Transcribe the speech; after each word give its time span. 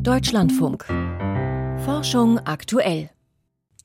Deutschlandfunk. 0.00 0.84
Forschung 1.84 2.38
aktuell. 2.40 3.10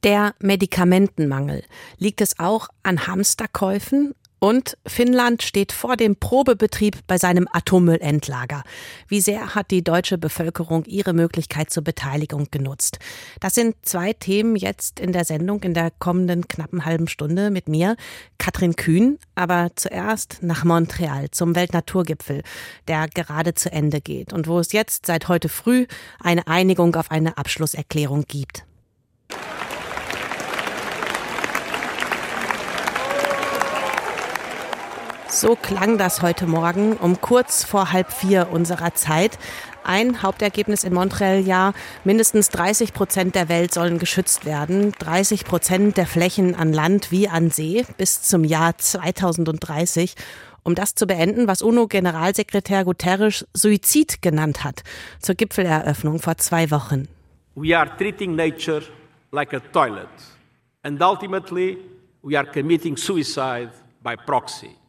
Der 0.04 0.34
Medikamentenmangel. 0.40 1.64
Liegt 1.98 2.22
es 2.22 2.40
auch 2.40 2.70
an 2.84 3.08
Hamsterkäufen? 3.08 4.14
Und 4.44 4.76
Finnland 4.88 5.44
steht 5.44 5.72
vor 5.72 5.96
dem 5.96 6.16
Probebetrieb 6.16 6.98
bei 7.06 7.20
seinem 7.20 7.48
Atommüllendlager. 7.52 8.64
Wie 9.08 9.22
sehr 9.22 9.54
hat 9.54 9.70
die 9.70 9.84
deutsche 9.84 10.18
Bevölkerung 10.18 10.84
ihre 10.86 11.14
Möglichkeit 11.14 11.70
zur 11.70 11.84
Beteiligung 11.84 12.48
genutzt? 12.50 12.98
Das 13.40 13.54
sind 13.54 13.76
zwei 13.84 14.14
Themen 14.14 14.56
jetzt 14.56 15.00
in 15.00 15.12
der 15.14 15.26
Sendung 15.26 15.62
in 15.62 15.76
der 15.76 15.92
kommenden 15.92 16.48
knappen 16.48 16.86
halben 16.86 17.08
Stunde 17.08 17.52
mit 17.52 17.70
mir, 17.70 17.96
Katrin 18.40 18.76
Kühn. 18.76 19.20
Aber 19.36 19.70
zuerst 19.76 20.40
nach 20.42 20.64
Montreal 20.64 21.30
zum 21.30 21.56
Weltnaturgipfel, 21.56 22.42
der 22.88 23.10
gerade 23.10 23.54
zu 23.54 23.72
Ende 23.72 24.02
geht 24.02 24.34
und 24.34 24.48
wo 24.48 24.58
es 24.58 24.72
jetzt 24.72 25.06
seit 25.06 25.28
heute 25.28 25.50
früh 25.50 25.86
eine 26.20 26.48
Einigung 26.48 26.96
auf 26.96 27.12
eine 27.12 27.38
Abschlusserklärung 27.38 28.26
gibt. 28.28 28.66
So 35.32 35.56
klang 35.56 35.98
das 35.98 36.22
heute 36.22 36.46
Morgen 36.46 36.98
um 36.98 37.22
kurz 37.22 37.64
vor 37.64 37.94
halb 37.94 38.12
vier 38.12 38.50
unserer 38.52 38.94
Zeit. 38.96 39.40
Ein 39.82 40.24
Hauptergebnis 40.24 40.84
in 40.84 40.94
Montreal 40.94 41.40
ja, 41.40 41.72
mindestens 42.04 42.50
30 42.50 42.92
Prozent 42.92 43.34
der 43.34 43.48
Welt 43.48 43.74
sollen 43.74 43.98
geschützt 43.98 44.44
werden. 44.44 44.92
30 45.00 45.46
Prozent 45.46 45.96
der 45.96 46.06
Flächen 46.06 46.54
an 46.54 46.74
Land 46.74 47.14
wie 47.14 47.30
an 47.30 47.50
See 47.50 47.86
bis 47.98 48.22
zum 48.24 48.44
Jahr 48.44 48.78
2030. 48.78 50.16
Um 50.64 50.76
das 50.76 50.96
zu 50.96 51.08
beenden, 51.08 51.48
was 51.48 51.62
UNO-Generalsekretär 51.62 52.84
Guterres 52.84 53.48
Suizid 53.54 54.22
genannt 54.22 54.66
hat, 54.66 54.84
zur 55.22 55.36
Gipfeleröffnung 55.36 56.20
vor 56.20 56.38
zwei 56.40 56.70
Wochen. 56.72 57.08
We 57.56 57.76
are 57.76 57.90
treating 57.98 58.36
nature 58.36 58.82
like 59.32 59.54
a 59.54 59.62
toilet. 59.72 60.10
And 60.84 61.02
ultimately, 61.02 61.78
we 62.22 62.38
are 62.38 62.46
committing 62.46 62.98
suicide 62.98 63.72
by 64.04 64.18
proxy. 64.18 64.81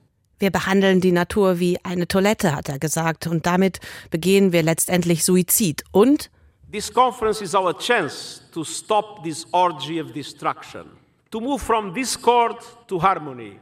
Wir 0.43 0.51
behandeln 0.51 1.01
die 1.01 1.13
Natur 1.13 1.61
wie 1.61 1.79
eine 1.85 2.09
Toilette, 2.09 2.57
hat 2.57 2.69
er 2.69 2.81
gesagt, 2.81 3.29
und 3.29 3.47
damit 3.47 3.79
begehen 4.11 4.51
wir 4.51 4.65
letztendlich 4.65 5.25
Suizid. 5.25 5.85
Und 5.93 6.33
This 6.73 6.93
conference 6.93 7.41
is 7.41 7.55
our 7.55 7.79
chance 7.79 8.41
to 8.53 8.65
stop 8.65 9.23
this 9.23 9.47
orgy 9.53 10.01
of 10.03 10.11
destruction, 10.11 10.87
to 11.31 11.39
move 11.39 11.63
from 11.63 11.95
discord 11.95 12.57
to 12.89 13.01
harmony. 13.01 13.61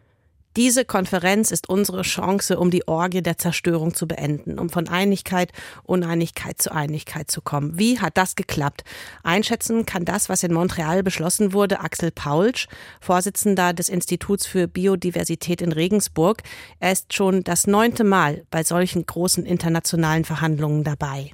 Diese 0.60 0.84
Konferenz 0.84 1.52
ist 1.52 1.70
unsere 1.70 2.02
Chance, 2.02 2.58
um 2.58 2.70
die 2.70 2.86
Orgie 2.86 3.22
der 3.22 3.38
Zerstörung 3.38 3.94
zu 3.94 4.06
beenden, 4.06 4.58
um 4.58 4.68
von 4.68 4.88
Einigkeit, 4.88 5.52
Uneinigkeit 5.84 6.60
zu 6.60 6.70
Einigkeit 6.70 7.30
zu 7.30 7.40
kommen. 7.40 7.78
Wie 7.78 7.98
hat 7.98 8.18
das 8.18 8.36
geklappt? 8.36 8.84
Einschätzen 9.22 9.86
kann 9.86 10.04
das, 10.04 10.28
was 10.28 10.42
in 10.42 10.52
Montreal 10.52 11.02
beschlossen 11.02 11.54
wurde, 11.54 11.80
Axel 11.80 12.10
Paulsch, 12.10 12.68
Vorsitzender 13.00 13.72
des 13.72 13.88
Instituts 13.88 14.44
für 14.44 14.68
Biodiversität 14.68 15.62
in 15.62 15.72
Regensburg. 15.72 16.42
Er 16.78 16.92
ist 16.92 17.14
schon 17.14 17.42
das 17.42 17.66
neunte 17.66 18.04
Mal 18.04 18.44
bei 18.50 18.62
solchen 18.62 19.06
großen 19.06 19.46
internationalen 19.46 20.26
Verhandlungen 20.26 20.84
dabei. 20.84 21.30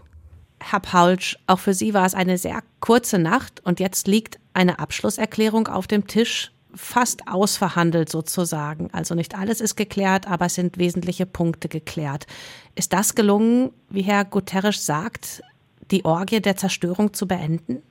Herr 0.60 0.78
Paulsch, 0.78 1.36
auch 1.48 1.58
für 1.58 1.74
Sie 1.74 1.94
war 1.94 2.06
es 2.06 2.14
eine 2.14 2.38
sehr 2.38 2.62
kurze 2.78 3.19
Nacht 3.19 3.58
und 3.64 3.80
jetzt 3.80 4.06
liegt 4.06 4.38
eine 4.54 4.78
Abschlusserklärung 4.78 5.66
auf 5.66 5.88
dem 5.88 6.06
Tisch 6.06 6.52
fast 6.77 7.28
ausverhandelt 7.28 8.08
sozusagen. 8.08 8.91
Also 8.92 9.14
nicht 9.14 9.36
alles 9.36 9.60
ist 9.60 9.77
geklärt, 9.77 10.28
aber 10.28 10.46
es 10.46 10.55
sind 10.55 10.78
wesentliche 10.78 11.27
Punkte 11.27 11.69
geklärt. 11.69 12.27
Ist 12.74 12.92
das 12.92 13.14
gelungen, 13.14 13.70
wie 13.88 14.02
Herr 14.02 14.24
Guterres 14.24 14.86
sagt, 14.86 15.42
die 15.91 16.04
Orgie 16.04 16.41
der 16.41 16.56
Zerstörung 16.56 17.14
zu 17.14 17.27
beenden? 17.27 17.82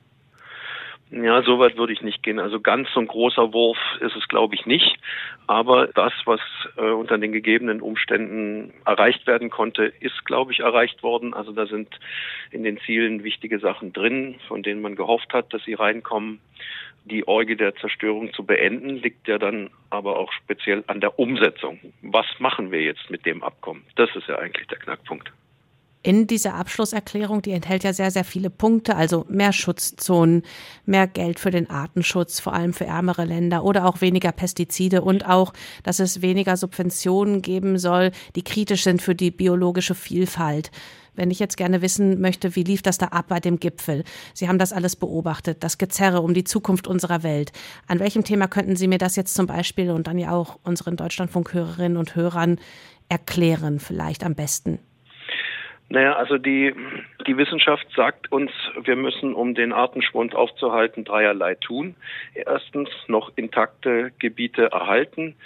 Ja, 1.10 1.40
so 1.42 1.60
weit 1.60 1.76
würde 1.76 1.92
ich 1.92 2.02
nicht 2.02 2.24
gehen. 2.24 2.40
Also 2.40 2.60
ganz 2.60 2.88
so 2.92 2.98
ein 2.98 3.06
großer 3.06 3.52
Wurf 3.52 3.78
ist 4.00 4.16
es, 4.16 4.26
glaube 4.26 4.56
ich, 4.56 4.66
nicht. 4.66 4.98
Aber 5.46 5.86
das, 5.86 6.12
was 6.24 6.40
äh, 6.76 6.90
unter 6.90 7.16
den 7.16 7.30
gegebenen 7.30 7.80
Umständen 7.80 8.72
erreicht 8.84 9.24
werden 9.28 9.48
konnte, 9.48 9.84
ist, 10.00 10.24
glaube 10.24 10.50
ich, 10.50 10.60
erreicht 10.60 11.04
worden. 11.04 11.32
Also 11.32 11.52
da 11.52 11.66
sind 11.66 11.88
in 12.50 12.64
den 12.64 12.78
Zielen 12.78 13.22
wichtige 13.22 13.60
Sachen 13.60 13.92
drin, 13.92 14.34
von 14.48 14.64
denen 14.64 14.82
man 14.82 14.96
gehofft 14.96 15.32
hat, 15.32 15.54
dass 15.54 15.62
sie 15.62 15.74
reinkommen. 15.74 16.40
Die 17.08 17.26
Orgie 17.26 17.56
der 17.56 17.74
Zerstörung 17.76 18.32
zu 18.32 18.44
beenden, 18.44 18.96
liegt 18.96 19.28
ja 19.28 19.38
dann 19.38 19.70
aber 19.90 20.18
auch 20.18 20.32
speziell 20.32 20.82
an 20.88 21.00
der 21.00 21.18
Umsetzung. 21.18 21.78
Was 22.02 22.26
machen 22.38 22.72
wir 22.72 22.82
jetzt 22.82 23.10
mit 23.10 23.24
dem 23.24 23.42
Abkommen? 23.42 23.84
Das 23.94 24.14
ist 24.16 24.26
ja 24.28 24.38
eigentlich 24.38 24.66
der 24.66 24.78
Knackpunkt 24.78 25.32
in 26.06 26.28
dieser 26.28 26.54
Abschlusserklärung, 26.54 27.42
die 27.42 27.50
enthält 27.50 27.82
ja 27.82 27.92
sehr, 27.92 28.12
sehr 28.12 28.22
viele 28.22 28.48
Punkte, 28.48 28.94
also 28.94 29.26
mehr 29.28 29.52
Schutzzonen, 29.52 30.44
mehr 30.84 31.08
Geld 31.08 31.40
für 31.40 31.50
den 31.50 31.68
Artenschutz, 31.68 32.38
vor 32.38 32.52
allem 32.52 32.72
für 32.72 32.84
ärmere 32.84 33.24
Länder 33.24 33.64
oder 33.64 33.84
auch 33.86 34.00
weniger 34.00 34.30
Pestizide 34.30 35.02
und 35.02 35.26
auch, 35.26 35.52
dass 35.82 35.98
es 35.98 36.22
weniger 36.22 36.56
Subventionen 36.56 37.42
geben 37.42 37.76
soll, 37.76 38.12
die 38.36 38.44
kritisch 38.44 38.84
sind 38.84 39.02
für 39.02 39.16
die 39.16 39.32
biologische 39.32 39.96
Vielfalt. 39.96 40.70
Wenn 41.16 41.30
ich 41.30 41.38
jetzt 41.38 41.56
gerne 41.56 41.82
wissen 41.82 42.20
möchte, 42.20 42.54
wie 42.54 42.62
lief 42.62 42.82
das 42.82 42.98
da 42.98 43.06
ab 43.06 43.26
bei 43.28 43.40
dem 43.40 43.58
Gipfel? 43.58 44.04
Sie 44.34 44.48
haben 44.48 44.58
das 44.58 44.72
alles 44.72 44.96
beobachtet, 44.96 45.64
das 45.64 45.78
Gezerre 45.78 46.20
um 46.20 46.34
die 46.34 46.44
Zukunft 46.44 46.86
unserer 46.86 47.22
Welt. 47.22 47.52
An 47.88 48.00
welchem 48.00 48.24
Thema 48.24 48.46
könnten 48.46 48.76
Sie 48.76 48.88
mir 48.88 48.98
das 48.98 49.16
jetzt 49.16 49.34
zum 49.34 49.46
Beispiel 49.46 49.90
und 49.90 50.06
dann 50.06 50.18
ja 50.18 50.30
auch 50.30 50.58
unseren 50.62 50.96
Deutschlandfunkhörerinnen 50.96 51.96
und 51.96 52.14
Hörern 52.14 52.58
erklären, 53.08 53.78
vielleicht 53.80 54.24
am 54.24 54.34
besten? 54.34 54.78
Naja, 55.88 56.14
also 56.14 56.36
die, 56.36 56.74
die 57.26 57.36
Wissenschaft 57.36 57.86
sagt 57.94 58.32
uns, 58.32 58.50
wir 58.82 58.96
müssen, 58.96 59.34
um 59.34 59.54
den 59.54 59.72
Artenschwund 59.72 60.34
aufzuhalten, 60.34 61.04
dreierlei 61.04 61.54
tun. 61.54 61.94
Erstens 62.34 62.88
noch 63.06 63.30
intakte 63.36 64.10
Gebiete 64.18 64.72
erhalten. 64.72 65.36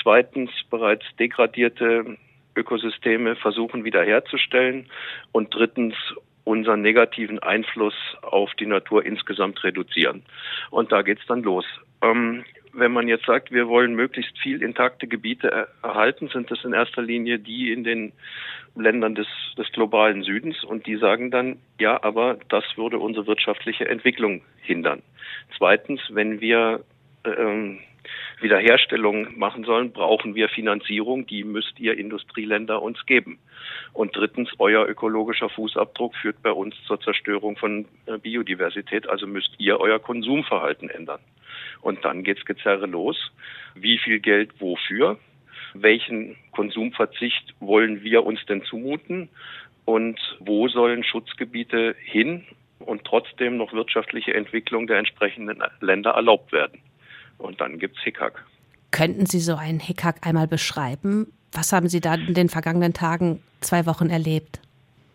Zweitens 0.00 0.50
bereits 0.70 1.04
degradierte 1.18 2.16
Ökosysteme 2.58 3.36
versuchen 3.36 3.84
wiederherzustellen. 3.84 4.86
Und 5.32 5.54
drittens 5.54 5.94
unseren 6.44 6.80
negativen 6.80 7.38
Einfluss 7.40 7.94
auf 8.22 8.54
die 8.54 8.66
Natur 8.66 9.04
insgesamt 9.04 9.62
reduzieren. 9.64 10.22
Und 10.70 10.90
da 10.92 11.02
geht's 11.02 11.26
dann 11.26 11.42
los. 11.42 11.66
Ähm, 12.00 12.44
wenn 12.72 12.92
man 12.92 13.06
jetzt 13.06 13.26
sagt, 13.26 13.52
wir 13.52 13.68
wollen 13.68 13.94
möglichst 13.94 14.38
viel 14.38 14.62
intakte 14.62 15.06
Gebiete 15.06 15.68
erhalten, 15.82 16.28
sind 16.28 16.50
das 16.50 16.64
in 16.64 16.72
erster 16.72 17.02
Linie 17.02 17.38
die 17.38 17.70
in 17.70 17.84
den 17.84 18.12
Ländern 18.76 19.14
des, 19.14 19.26
des 19.58 19.70
globalen 19.72 20.22
Südens 20.22 20.64
und 20.64 20.86
die 20.86 20.96
sagen 20.96 21.30
dann, 21.30 21.58
ja, 21.78 22.02
aber 22.02 22.38
das 22.48 22.64
würde 22.76 22.98
unsere 22.98 23.26
wirtschaftliche 23.26 23.88
Entwicklung 23.88 24.42
hindern. 24.62 25.02
Zweitens, 25.56 26.00
wenn 26.10 26.40
wir 26.40 26.80
ähm, 27.24 27.80
Wiederherstellung 28.40 29.38
machen 29.38 29.64
sollen, 29.64 29.92
brauchen 29.92 30.34
wir 30.34 30.48
Finanzierung, 30.48 31.26
die 31.26 31.44
müsst 31.44 31.78
ihr 31.80 31.98
Industrieländer 31.98 32.80
uns 32.82 33.04
geben. 33.06 33.38
Und 33.92 34.16
drittens, 34.16 34.50
euer 34.58 34.86
ökologischer 34.86 35.48
Fußabdruck 35.48 36.14
führt 36.16 36.42
bei 36.42 36.52
uns 36.52 36.74
zur 36.86 37.00
Zerstörung 37.00 37.56
von 37.56 37.86
äh, 38.06 38.18
Biodiversität, 38.18 39.08
also 39.08 39.26
müsst 39.26 39.50
ihr 39.58 39.80
euer 39.80 39.98
Konsumverhalten 39.98 40.90
ändern. 40.90 41.20
Und 41.80 42.04
dann 42.04 42.22
geht's 42.22 42.44
Gezerre 42.44 42.86
los. 42.86 43.32
Wie 43.74 43.98
viel 43.98 44.20
Geld 44.20 44.60
wofür? 44.60 45.18
welchen 45.74 46.36
Konsumverzicht 46.52 47.54
wollen 47.60 48.02
wir 48.02 48.24
uns 48.24 48.44
denn 48.46 48.62
zumuten 48.64 49.28
und 49.84 50.18
wo 50.40 50.68
sollen 50.68 51.04
Schutzgebiete 51.04 51.94
hin 51.98 52.44
und 52.78 53.04
trotzdem 53.04 53.56
noch 53.56 53.72
wirtschaftliche 53.72 54.34
Entwicklung 54.34 54.86
der 54.86 54.98
entsprechenden 54.98 55.62
Länder 55.80 56.10
erlaubt 56.10 56.52
werden. 56.52 56.80
Und 57.38 57.60
dann 57.60 57.78
gibt's 57.78 58.00
Hickhack. 58.02 58.44
Könnten 58.90 59.26
Sie 59.26 59.40
so 59.40 59.54
einen 59.56 59.80
Hickhack 59.80 60.26
einmal 60.26 60.46
beschreiben? 60.46 61.32
Was 61.52 61.72
haben 61.72 61.88
Sie 61.88 62.00
da 62.00 62.14
in 62.14 62.34
den 62.34 62.48
vergangenen 62.48 62.92
Tagen, 62.92 63.42
zwei 63.60 63.86
Wochen 63.86 64.10
erlebt? 64.10 64.60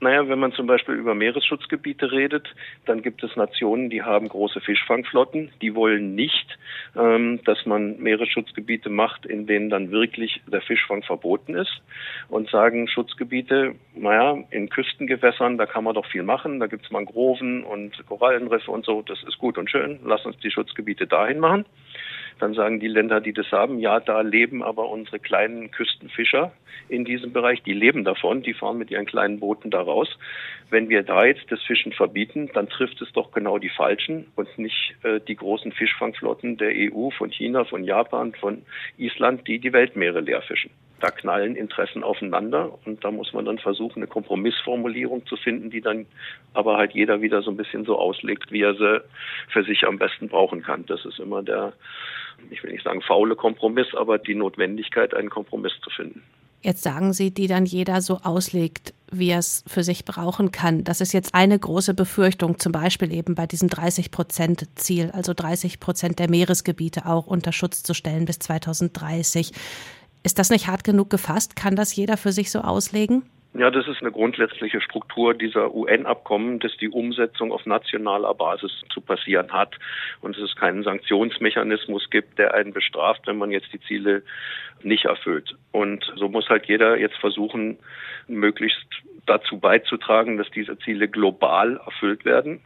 Naja, 0.04 0.28
wenn 0.28 0.40
man 0.40 0.52
zum 0.52 0.68
Beispiel 0.68 0.96
über 0.96 1.16
Meeresschutzgebiete 1.16 2.12
redet, 2.12 2.54
dann 2.86 3.02
gibt 3.02 3.24
es 3.24 3.38
Nationen, 3.38 3.90
die 3.90 4.04
haben 4.04 4.28
große 4.28 4.60
Fischfangflotten. 4.60 5.52
Die 5.62 5.76
wollen 5.76 6.14
nicht, 6.14 6.58
ähm, 6.94 7.40
dass 7.46 7.66
man 7.66 7.98
Meeresschutzgebiete 8.00 8.90
macht, 8.90 9.26
in 9.26 9.48
denen 9.48 9.70
dann 9.70 9.92
wirklich 9.92 10.42
der 10.46 10.60
Fischfang 10.60 11.04
verboten 11.04 11.56
ist 11.56 11.82
und 12.28 12.50
sagen 12.50 12.90
Schutzgebiete, 12.90 13.76
naja, 13.96 14.44
in 14.50 14.68
Küstengewässern, 14.68 15.58
da 15.58 15.66
kann 15.66 15.86
man 15.86 15.96
doch 15.96 16.06
viel 16.08 16.24
machen. 16.24 16.60
Da 16.60 16.68
gibt 16.68 16.84
es 16.84 16.92
Mangroven 16.92 17.64
und 17.64 18.06
Korallenriffe 18.06 18.72
und 18.72 18.84
so. 18.84 19.04
Das 19.04 19.24
ist 19.24 19.38
gut 19.38 19.58
und 19.58 19.72
schön. 19.72 20.00
Lass 20.04 20.26
uns 20.26 20.38
die 20.40 20.52
Schutzgebiete 20.52 21.08
dahin 21.08 21.40
machen. 21.40 21.66
Dann 22.40 22.54
sagen 22.54 22.80
die 22.80 22.88
Länder, 22.88 23.22
die 23.22 23.34
das 23.34 23.52
haben, 23.52 23.80
ja, 23.80 24.00
da 24.00 24.22
leben 24.22 24.64
aber 24.64 24.90
unsere 24.90 25.20
kleinen 25.20 25.72
Küstenfischer 25.72 26.52
in 26.90 27.06
diesem 27.06 27.34
Bereich, 27.34 27.64
die 27.64 27.74
leben 27.74 28.04
davon, 28.04 28.42
die 28.42 28.54
fahren 28.54 28.78
mit 28.78 28.92
ihren 28.92 29.06
kleinen 29.06 29.40
Booten 29.40 29.72
da 29.72 29.82
raus. 29.82 30.10
Wenn 30.70 30.90
wir 30.90 31.04
da 31.04 31.26
jetzt 31.26 31.52
das 31.52 31.62
Fischen 31.64 31.94
verbieten, 31.94 32.50
dann 32.54 32.68
trifft 32.68 33.02
es 33.02 33.12
doch 33.14 33.32
genau 33.32 33.58
die 33.58 33.70
Falschen 33.70 34.28
und 34.36 34.58
nicht 34.58 34.96
äh, 35.04 35.20
die 35.20 35.36
großen 35.36 35.72
Fischfangflotten 35.72 36.58
der 36.58 36.72
EU, 36.74 37.10
von 37.12 37.32
China, 37.32 37.66
von 37.66 37.84
Japan, 37.84 38.34
von 38.34 38.64
Island, 38.98 39.48
die 39.48 39.60
die 39.60 39.74
Weltmeere 39.74 40.20
leer 40.20 40.42
fischen. 40.42 40.72
Da 41.04 41.12
knallen 41.12 41.58
Interessen 41.58 42.02
aufeinander 42.02 42.80
und 42.86 43.04
da 43.04 43.12
muss 43.12 43.34
man 43.34 43.44
dann 43.44 43.60
versuchen, 43.60 44.00
eine 44.00 44.08
Kompromissformulierung 44.08 45.26
zu 45.26 45.36
finden, 45.36 45.70
die 45.70 45.82
dann 45.82 46.06
aber 46.54 46.78
halt 46.78 46.94
jeder 46.94 47.22
wieder 47.22 47.42
so 47.42 47.52
ein 47.52 47.58
bisschen 47.58 47.84
so 47.84 48.00
auslegt, 48.00 48.54
wie 48.54 48.62
er 48.62 48.74
sie 48.76 49.04
für 49.50 49.66
sich 49.66 49.86
am 49.86 50.00
besten 50.00 50.30
brauchen 50.30 50.64
kann. 50.64 50.86
Das 50.86 51.04
ist 51.04 51.20
immer 51.20 51.44
der, 51.44 51.74
ich 52.52 52.64
will 52.64 52.72
nicht 52.72 52.86
sagen 52.86 53.02
faule 53.02 53.36
Kompromiss, 53.36 53.94
aber 53.96 54.18
die 54.18 54.34
Notwendigkeit, 54.34 55.14
einen 55.14 55.30
Kompromiss 55.30 55.74
zu 55.84 55.90
finden. 55.90 56.24
Jetzt 56.62 56.84
sagen 56.84 57.12
Sie, 57.12 57.32
die 57.32 57.48
dann 57.48 57.66
jeder 57.66 58.00
so 58.00 58.20
auslegt, 58.24 58.94
wie 59.12 59.32
er 59.32 59.40
es 59.40 59.66
für 59.68 59.84
sich 59.84 60.06
brauchen 60.06 60.52
kann. 60.52 60.86
Das 60.86 61.02
ist 61.02 61.12
jetzt 61.12 61.36
eine 61.36 61.60
große 61.60 61.94
Befürchtung, 61.94 62.58
zum 62.58 62.72
Beispiel 62.72 63.12
eben 63.12 63.36
bei 63.36 63.46
diesem 63.46 63.68
30-Prozent-Ziel, 63.68 65.12
also 65.12 65.34
30 65.34 65.82
Prozent 65.82 66.20
der 66.20 66.30
Meeresgebiete 66.30 67.06
auch 67.06 67.28
unter 67.28 67.52
Schutz 67.52 67.84
zu 67.84 67.94
stellen 67.94 68.24
bis 68.24 68.40
2030. 68.40 69.52
Ist 70.24 70.40
das 70.40 70.50
nicht 70.50 70.68
hart 70.68 70.86
genug 70.86 71.10
gefasst? 71.10 71.58
Kann 71.58 71.76
das 71.76 71.96
jeder 71.96 72.16
für 72.16 72.32
sich 72.32 72.50
so 72.50 72.60
auslegen? 72.60 73.24
Ja, 73.56 73.70
das 73.70 73.88
ist 73.88 74.02
eine 74.02 74.12
grundsätzliche 74.12 74.82
Struktur 74.82 75.36
dieser 75.36 75.76
UN-Abkommen, 75.76 76.60
dass 76.60 76.76
die 76.78 76.90
Umsetzung 76.90 77.52
auf 77.52 77.68
nationaler 77.68 78.34
Basis 78.34 78.72
zu 78.92 79.00
passieren 79.00 79.52
hat 79.52 79.78
und 80.22 80.36
es 80.38 80.56
keinen 80.56 80.82
Sanktionsmechanismus 80.82 82.10
gibt, 82.10 82.40
der 82.40 82.56
einen 82.56 82.74
bestraft, 82.74 83.28
wenn 83.28 83.38
man 83.38 83.52
jetzt 83.52 83.72
die 83.72 83.82
Ziele 83.82 84.24
nicht 84.82 85.06
erfüllt. 85.06 85.56
Und 85.72 86.12
so 86.16 86.30
muss 86.30 86.50
halt 86.50 86.66
jeder 86.66 86.98
jetzt 86.98 87.18
versuchen, 87.18 87.78
möglichst 88.28 88.88
dazu 89.28 89.60
beizutragen, 89.60 90.38
dass 90.38 90.50
diese 90.50 90.80
Ziele 90.80 91.08
global 91.08 91.80
erfüllt 91.86 92.26
werden. 92.26 92.60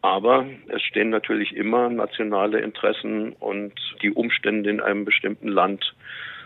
Aber 0.00 0.46
es 0.68 0.82
stehen 0.82 1.10
natürlich 1.10 1.56
immer 1.56 1.88
nationale 1.90 2.60
Interessen 2.60 3.32
und 3.32 3.72
die 4.00 4.12
Umstände 4.12 4.70
in 4.70 4.80
einem 4.80 5.04
bestimmten 5.04 5.48
Land 5.48 5.94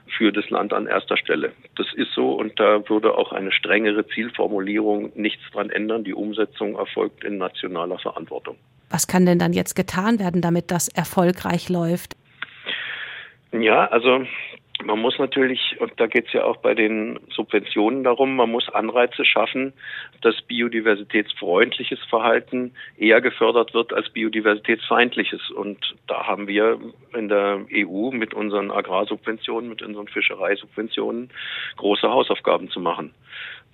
für 0.06 0.32
das 0.32 0.48
Land 0.50 0.72
an 0.72 0.86
erster 0.86 1.16
Stelle. 1.16 1.52
Das 1.76 1.86
ist 1.94 2.12
so 2.14 2.32
und 2.32 2.58
da 2.60 2.88
würde 2.88 3.16
auch 3.16 3.32
eine 3.32 3.52
strengere 3.52 4.06
Zielformulierung 4.06 5.12
nichts 5.14 5.42
dran 5.52 5.70
ändern. 5.70 6.04
Die 6.04 6.14
Umsetzung 6.14 6.76
erfolgt 6.76 7.24
in 7.24 7.38
nationaler 7.38 7.98
Verantwortung. 7.98 8.56
Was 8.90 9.06
kann 9.06 9.26
denn 9.26 9.38
dann 9.38 9.52
jetzt 9.52 9.74
getan 9.74 10.18
werden, 10.18 10.40
damit 10.40 10.70
das 10.70 10.88
erfolgreich 10.88 11.68
läuft? 11.68 12.16
Ja, 13.52 13.86
also 13.86 14.26
man 14.82 14.98
muss 15.00 15.18
natürlich, 15.18 15.76
und 15.78 15.92
da 15.98 16.06
geht 16.06 16.26
es 16.26 16.32
ja 16.32 16.44
auch 16.44 16.56
bei 16.56 16.74
den 16.74 17.20
Subventionen 17.30 18.02
darum, 18.02 18.34
man 18.36 18.50
muss 18.50 18.68
Anreize 18.68 19.24
schaffen, 19.24 19.72
dass 20.20 20.42
biodiversitätsfreundliches 20.42 22.00
Verhalten 22.10 22.72
eher 22.98 23.20
gefördert 23.20 23.72
wird 23.72 23.92
als 23.92 24.10
biodiversitätsfeindliches. 24.10 25.50
Und 25.50 25.94
da 26.08 26.26
haben 26.26 26.48
wir 26.48 26.80
in 27.14 27.28
der 27.28 27.64
EU 27.72 28.10
mit 28.10 28.34
unseren 28.34 28.70
Agrarsubventionen, 28.70 29.70
mit 29.70 29.80
unseren 29.80 30.08
Fischereisubventionen 30.08 31.30
große 31.76 32.10
Hausaufgaben 32.10 32.68
zu 32.68 32.80
machen 32.80 33.14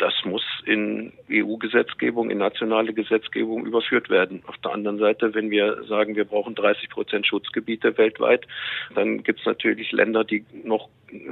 das 0.00 0.14
muss 0.25 0.43
in 0.64 1.12
EU-Gesetzgebung, 1.31 2.31
in 2.31 2.38
nationale 2.38 2.94
Gesetzgebung 2.94 3.67
überführt 3.67 4.08
werden. 4.08 4.43
Auf 4.47 4.56
der 4.58 4.73
anderen 4.73 4.99
Seite, 4.99 5.35
wenn 5.35 5.50
wir 5.50 5.85
sagen, 5.85 6.17
wir 6.17 6.25
brauchen 6.25 6.55
30 6.55 6.88
Prozent 6.88 7.26
Schutzgebiete 7.26 7.99
weltweit, 7.99 8.47
dann 8.94 9.23
gibt 9.23 9.41
es 9.41 9.47
natürlich 9.47 9.93
Länder, 9.93 10.25
die 10.25 10.44
noch 10.64 10.88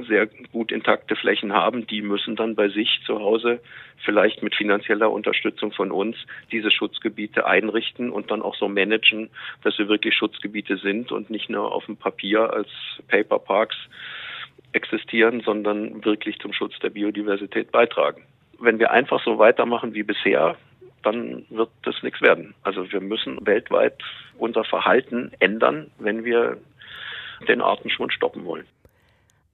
sehr 0.07 0.27
gut 0.51 0.71
intakte 0.71 1.15
Flächen 1.15 1.51
haben. 1.51 1.87
Die 1.87 2.03
müssen 2.03 2.35
dann 2.35 2.55
bei 2.55 2.69
sich 2.69 3.01
zu 3.07 3.19
Hause 3.19 3.59
vielleicht 4.05 4.43
mit 4.43 4.53
finanzieller 4.53 5.09
Unterstützung 5.11 5.71
von 5.71 5.91
uns 5.91 6.15
diese 6.51 6.69
Schutzgebiete 6.69 7.47
einrichten 7.47 8.11
und 8.11 8.29
dann 8.29 8.43
auch 8.43 8.55
so 8.55 8.67
managen, 8.67 9.31
dass 9.63 9.75
sie 9.77 9.87
wirklich 9.87 10.15
Schutzgebiete 10.15 10.77
sind 10.77 11.11
und 11.11 11.31
nicht 11.31 11.49
nur 11.49 11.73
auf 11.73 11.85
dem 11.87 11.97
Papier 11.97 12.53
als 12.53 12.69
Paper 13.07 13.39
Parks 13.39 13.77
existieren, 14.73 15.41
sondern 15.41 16.05
wirklich 16.05 16.37
zum 16.37 16.53
Schutz 16.53 16.77
der 16.79 16.91
Biodiversität 16.91 17.71
beitragen 17.71 18.21
wenn 18.59 18.79
wir 18.79 18.91
einfach 18.91 19.23
so 19.23 19.37
weitermachen 19.37 19.93
wie 19.93 20.03
bisher, 20.03 20.55
dann 21.03 21.45
wird 21.49 21.69
das 21.83 21.95
nichts 22.03 22.21
werden. 22.21 22.53
Also 22.63 22.91
wir 22.91 23.01
müssen 23.01 23.45
weltweit 23.45 23.97
unser 24.37 24.63
Verhalten 24.63 25.31
ändern, 25.39 25.91
wenn 25.97 26.25
wir 26.25 26.57
den 27.47 27.61
Artenschwund 27.61 28.13
stoppen 28.13 28.45
wollen. 28.45 28.65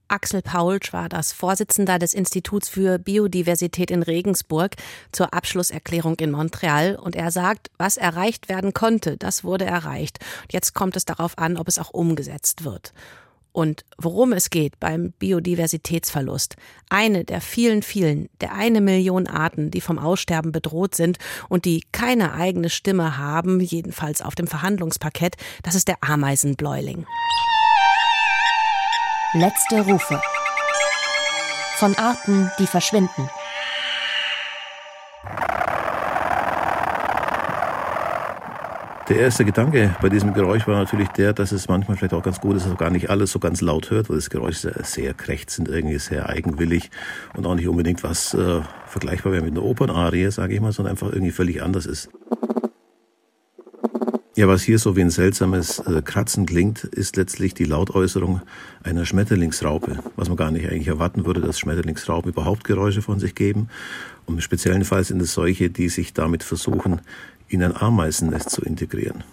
Axel 0.08 0.40
Paulsch 0.40 0.92
war 0.92 1.08
das 1.08 1.32
Vorsitzender 1.32 1.98
des 1.98 2.14
Instituts 2.14 2.68
für 2.68 2.98
Biodiversität 2.98 3.90
in 3.90 4.04
Regensburg 4.04 4.72
zur 5.10 5.34
Abschlusserklärung 5.34 6.16
in 6.20 6.30
Montreal. 6.30 6.96
Und 6.96 7.16
er 7.16 7.32
sagt, 7.32 7.70
was 7.76 7.96
erreicht 7.96 8.48
werden 8.48 8.72
konnte, 8.72 9.16
das 9.16 9.42
wurde 9.42 9.64
erreicht. 9.64 10.20
Jetzt 10.50 10.74
kommt 10.74 10.94
es 10.96 11.06
darauf 11.06 11.38
an, 11.38 11.56
ob 11.56 11.66
es 11.66 11.80
auch 11.80 11.90
umgesetzt 11.90 12.64
wird 12.64 12.92
und 13.56 13.86
worum 13.96 14.34
es 14.34 14.50
geht 14.50 14.78
beim 14.80 15.12
Biodiversitätsverlust. 15.12 16.56
Eine 16.90 17.24
der 17.24 17.40
vielen, 17.40 17.82
vielen, 17.82 18.28
der 18.42 18.52
eine 18.52 18.82
Million 18.82 19.26
Arten, 19.26 19.70
die 19.70 19.80
vom 19.80 19.98
Aussterben 19.98 20.52
bedroht 20.52 20.94
sind 20.94 21.16
und 21.48 21.64
die 21.64 21.82
keine 21.90 22.34
eigene 22.34 22.68
Stimme 22.68 23.16
haben, 23.16 23.60
jedenfalls 23.60 24.20
auf 24.20 24.34
dem 24.34 24.46
Verhandlungsparkett, 24.46 25.36
das 25.62 25.74
ist 25.74 25.88
der 25.88 25.96
Ameisenbläuling. 26.02 27.06
Letzte 29.32 29.80
Rufe. 29.80 30.20
Von 31.78 31.94
Arten, 31.96 32.50
die 32.58 32.66
verschwinden. 32.66 33.30
Der 39.08 39.20
erste 39.20 39.44
Gedanke 39.44 39.94
bei 40.02 40.08
diesem 40.08 40.34
Geräusch 40.34 40.66
war 40.66 40.80
natürlich 40.80 41.06
der, 41.10 41.32
dass 41.32 41.52
es 41.52 41.68
manchmal 41.68 41.96
vielleicht 41.96 42.12
auch 42.12 42.24
ganz 42.24 42.40
gut 42.40 42.56
ist, 42.56 42.62
dass 42.62 42.70
man 42.70 42.78
gar 42.78 42.90
nicht 42.90 43.08
alles 43.08 43.30
so 43.30 43.38
ganz 43.38 43.60
laut 43.60 43.90
hört, 43.90 44.10
weil 44.10 44.16
das 44.16 44.30
Geräusch 44.30 44.56
sehr, 44.56 44.82
sehr 44.82 45.14
krächzend, 45.14 45.68
irgendwie 45.68 45.98
sehr 45.98 46.28
eigenwillig 46.28 46.90
und 47.36 47.46
auch 47.46 47.54
nicht 47.54 47.68
unbedingt 47.68 48.02
was 48.02 48.34
äh, 48.34 48.62
vergleichbar 48.88 49.32
wäre 49.32 49.44
mit 49.44 49.52
einer 49.52 49.62
Opernarie, 49.62 50.28
sage 50.32 50.54
ich 50.54 50.60
mal, 50.60 50.72
sondern 50.72 50.90
einfach 50.90 51.12
irgendwie 51.12 51.30
völlig 51.30 51.62
anders 51.62 51.86
ist. 51.86 52.08
Ja, 54.34 54.48
was 54.48 54.62
hier 54.62 54.78
so 54.78 54.96
wie 54.96 55.00
ein 55.00 55.10
seltsames 55.10 55.78
äh, 55.78 56.02
Kratzen 56.02 56.44
klingt, 56.44 56.84
ist 56.84 57.16
letztlich 57.16 57.54
die 57.54 57.64
Lautäußerung 57.64 58.42
einer 58.82 59.06
Schmetterlingsraupe, 59.06 60.00
was 60.16 60.28
man 60.28 60.36
gar 60.36 60.50
nicht 60.50 60.68
eigentlich 60.68 60.88
erwarten 60.88 61.24
würde, 61.24 61.40
dass 61.40 61.60
Schmetterlingsraupen 61.60 62.32
überhaupt 62.32 62.64
Geräusche 62.64 63.00
von 63.02 63.20
sich 63.20 63.34
geben. 63.34 63.68
Und 64.26 64.34
im 64.34 64.40
speziellen 64.40 64.84
Fall 64.84 65.04
sind 65.04 65.22
es 65.22 65.32
solche, 65.32 65.70
die 65.70 65.88
sich 65.88 66.12
damit 66.12 66.42
versuchen, 66.42 67.00
in 67.48 67.62
ein 67.62 67.76
Ameisennest 67.76 68.50
zu 68.50 68.62
integrieren. 68.62 69.24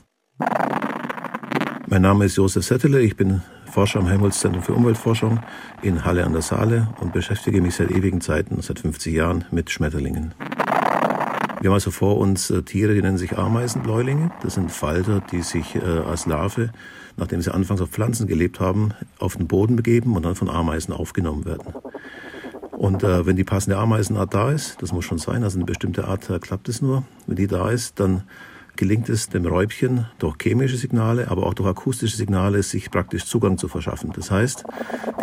Mein 1.88 2.02
Name 2.02 2.26
ist 2.26 2.38
Josef 2.38 2.66
Settele, 2.66 3.02
ich 3.02 3.16
bin 3.16 3.42
Forscher 3.72 4.00
am 4.00 4.08
Helmholtz-Zentrum 4.08 4.64
für 4.64 4.74
Umweltforschung 4.74 5.40
in 5.82 6.06
Halle 6.06 6.26
an 6.26 6.34
der 6.34 6.42
Saale 6.42 6.90
und 7.02 7.12
beschäftige 7.12 7.62
mich 7.62 7.76
seit 7.76 7.92
ewigen 7.92 8.22
Zeiten, 8.22 8.62
seit 8.62 8.80
50 8.80 9.14
Jahren, 9.14 9.46
mit 9.52 9.72
Schmetterlingen. 9.72 10.34
Wir 11.60 11.70
haben 11.70 11.76
also 11.76 11.92
vor 11.92 12.18
uns 12.18 12.50
äh, 12.50 12.62
Tiere, 12.64 12.94
die 12.94 13.02
nennen 13.02 13.18
sich 13.18 13.38
Ameisenbläulinge. 13.38 14.32
Das 14.42 14.56
sind 14.56 14.72
Falter, 14.72 15.22
die 15.32 15.42
sich 15.42 15.76
äh, 15.76 15.80
als 15.80 16.26
Larve, 16.26 16.72
nachdem 17.16 17.42
sie 17.42 17.54
anfangs 17.54 17.80
auf 17.80 17.90
Pflanzen 17.90 18.28
gelebt 18.28 18.60
haben, 18.60 18.92
auf 19.18 19.38
den 19.38 19.48
Boden 19.48 19.78
begeben 19.78 20.16
und 20.16 20.24
dann 20.24 20.36
von 20.36 20.50
Ameisen 20.50 20.94
aufgenommen 20.94 21.46
werden. 21.46 21.74
Und 22.78 23.04
äh, 23.04 23.26
wenn 23.26 23.36
die 23.36 23.44
passende 23.44 23.78
Ameisenart 23.78 24.34
da 24.34 24.52
ist, 24.52 24.82
das 24.82 24.92
muss 24.92 25.06
schon 25.06 25.20
sein, 25.20 25.44
also 25.44 25.58
eine 25.58 25.66
bestimmte 25.66 26.06
Art 26.06 26.30
äh, 26.30 26.40
klappt 26.40 26.70
es 26.70 26.82
nur, 26.82 27.04
wenn 27.28 27.36
die 27.36 27.48
da 27.48 27.70
ist, 27.70 28.00
dann 28.00 28.24
gelingt 28.76 29.10
es 29.10 29.30
dem 29.30 29.46
Räubchen 29.46 30.08
durch 30.20 30.36
chemische 30.42 30.78
Signale, 30.78 31.30
aber 31.30 31.46
auch 31.46 31.54
durch 31.54 31.70
akustische 31.70 32.18
Signale, 32.18 32.64
sich 32.64 32.90
praktisch 32.90 33.26
Zugang 33.26 33.58
zu 33.58 33.68
verschaffen. 33.68 34.12
Das 34.16 34.32
heißt, 34.32 34.64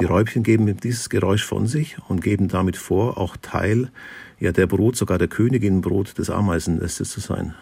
die 0.00 0.04
Räubchen 0.04 0.42
geben 0.42 0.76
dieses 0.76 1.08
Geräusch 1.08 1.44
von 1.44 1.66
sich 1.66 1.96
und 2.08 2.22
geben 2.22 2.48
damit 2.48 2.76
vor, 2.76 3.18
auch 3.18 3.36
Teil 3.36 3.90
ja, 4.38 4.52
der 4.52 4.66
Brut, 4.66 4.96
sogar 4.96 5.18
der 5.18 5.28
Königinbrut 5.28 6.16
des 6.16 6.30
Ameisennestes 6.30 7.10
zu 7.10 7.20
sein. 7.20 7.54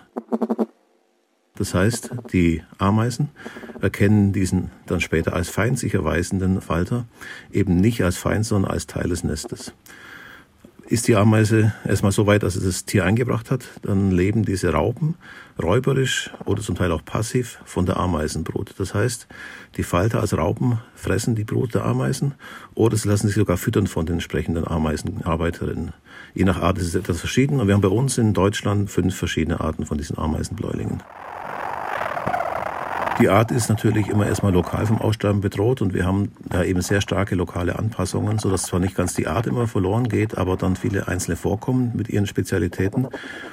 Das 1.58 1.74
heißt, 1.74 2.10
die 2.32 2.62
Ameisen 2.78 3.30
erkennen 3.80 4.32
diesen 4.32 4.70
dann 4.86 5.00
später 5.00 5.32
als 5.32 5.48
Feind 5.48 5.76
sich 5.76 5.92
erweisenden 5.92 6.60
Falter 6.60 7.06
eben 7.52 7.80
nicht 7.80 8.02
als 8.04 8.16
Feind, 8.16 8.46
sondern 8.46 8.70
als 8.70 8.86
Teil 8.86 9.08
des 9.08 9.24
Nestes. 9.24 9.72
Ist 10.86 11.06
die 11.06 11.16
Ameise 11.16 11.74
erstmal 11.84 12.12
so 12.12 12.26
weit, 12.26 12.44
dass 12.44 12.54
sie 12.54 12.64
das 12.64 12.86
Tier 12.86 13.04
eingebracht 13.04 13.50
hat, 13.50 13.66
dann 13.82 14.10
leben 14.10 14.44
diese 14.44 14.72
Raupen 14.72 15.16
räuberisch 15.62 16.30
oder 16.46 16.62
zum 16.62 16.76
Teil 16.76 16.92
auch 16.92 17.04
passiv 17.04 17.60
von 17.64 17.84
der 17.84 17.98
Ameisenbrut. 17.98 18.74
Das 18.78 18.94
heißt, 18.94 19.26
die 19.76 19.82
Falter 19.82 20.20
als 20.20 20.34
Raupen 20.34 20.78
fressen 20.94 21.34
die 21.34 21.44
Brut 21.44 21.74
der 21.74 21.84
Ameisen 21.84 22.34
oder 22.74 22.96
sie 22.96 23.08
lassen 23.08 23.26
sich 23.26 23.36
sogar 23.36 23.58
füttern 23.58 23.88
von 23.88 24.06
den 24.06 24.14
entsprechenden 24.14 24.66
Ameisenarbeiterinnen. 24.66 25.92
Je 26.34 26.44
nach 26.44 26.62
Art 26.62 26.78
ist 26.78 26.86
es 26.86 26.94
etwas 26.94 27.20
verschieden 27.20 27.60
und 27.60 27.66
wir 27.66 27.74
haben 27.74 27.82
bei 27.82 27.88
uns 27.88 28.16
in 28.16 28.32
Deutschland 28.32 28.90
fünf 28.90 29.14
verschiedene 29.14 29.60
Arten 29.60 29.84
von 29.84 29.98
diesen 29.98 30.16
Ameisenbläulingen. 30.16 31.02
Die 33.20 33.28
Art 33.28 33.50
ist 33.50 33.68
natürlich 33.68 34.06
immer 34.08 34.26
erstmal 34.28 34.52
lokal 34.52 34.87
vom 34.87 35.00
Aussterben 35.00 35.40
bedroht 35.40 35.82
und 35.82 35.92
wir 35.92 36.06
haben 36.06 36.30
da 36.48 36.62
eben 36.62 36.80
sehr 36.82 37.00
starke 37.00 37.34
lokale 37.34 37.76
Anpassungen, 37.76 38.38
sodass 38.38 38.62
zwar 38.62 38.78
nicht 38.78 38.94
ganz 38.94 39.14
die 39.14 39.26
Art 39.26 39.48
immer 39.48 39.66
verloren 39.66 40.08
geht, 40.08 40.38
aber 40.38 40.56
dann 40.56 40.76
viele 40.76 41.08
einzelne 41.08 41.37
vorkommen 41.37 41.90
mit 41.94 42.08
ihren 42.08 42.28
Spezialitäten. 42.28 43.08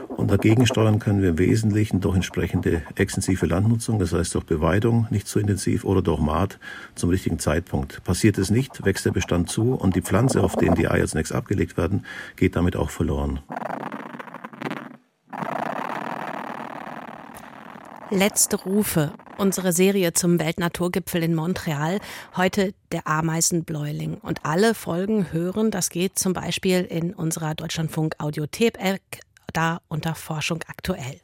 Und 0.07 0.29
dagegen 0.29 0.67
steuern 0.67 0.99
können 0.99 1.23
wir 1.23 1.29
im 1.29 1.39
Wesentlichen 1.39 1.99
durch 1.99 2.15
entsprechende 2.15 2.83
extensive 2.93 3.47
Landnutzung, 3.47 3.97
das 3.97 4.13
heißt 4.13 4.35
durch 4.35 4.45
Beweidung, 4.45 5.07
nicht 5.09 5.27
zu 5.27 5.39
intensiv, 5.39 5.83
oder 5.83 6.03
durch 6.03 6.19
Maat 6.19 6.59
zum 6.93 7.09
richtigen 7.09 7.39
Zeitpunkt. 7.39 8.03
Passiert 8.03 8.37
es 8.37 8.51
nicht, 8.51 8.85
wächst 8.85 9.05
der 9.05 9.11
Bestand 9.11 9.49
zu 9.49 9.73
und 9.73 9.95
die 9.95 10.01
Pflanze, 10.01 10.43
auf 10.43 10.55
denen 10.55 10.75
die 10.75 10.87
Eier 10.87 11.07
zunächst 11.07 11.33
abgelegt 11.33 11.75
werden, 11.75 12.05
geht 12.35 12.55
damit 12.55 12.75
auch 12.75 12.91
verloren. 12.91 13.39
Letzte 18.11 18.57
Rufe. 18.57 19.11
Unsere 19.37 19.73
Serie 19.73 20.13
zum 20.13 20.39
Weltnaturgipfel 20.39 21.21
in 21.21 21.35
Montreal. 21.35 21.99
Heute 22.37 22.73
der 22.93 23.05
Ameisenbläuling. 23.05 24.15
Und 24.15 24.45
alle 24.45 24.73
Folgen 24.73 25.33
hören, 25.33 25.71
das 25.71 25.89
geht 25.89 26.17
zum 26.17 26.31
Beispiel 26.31 26.81
in 26.83 27.13
unserer 27.13 27.53
Deutschlandfunk 27.53 28.15
Audiothek, 28.19 29.19
da 29.51 29.81
unter 29.89 30.15
Forschung 30.15 30.63
aktuell. 30.67 31.19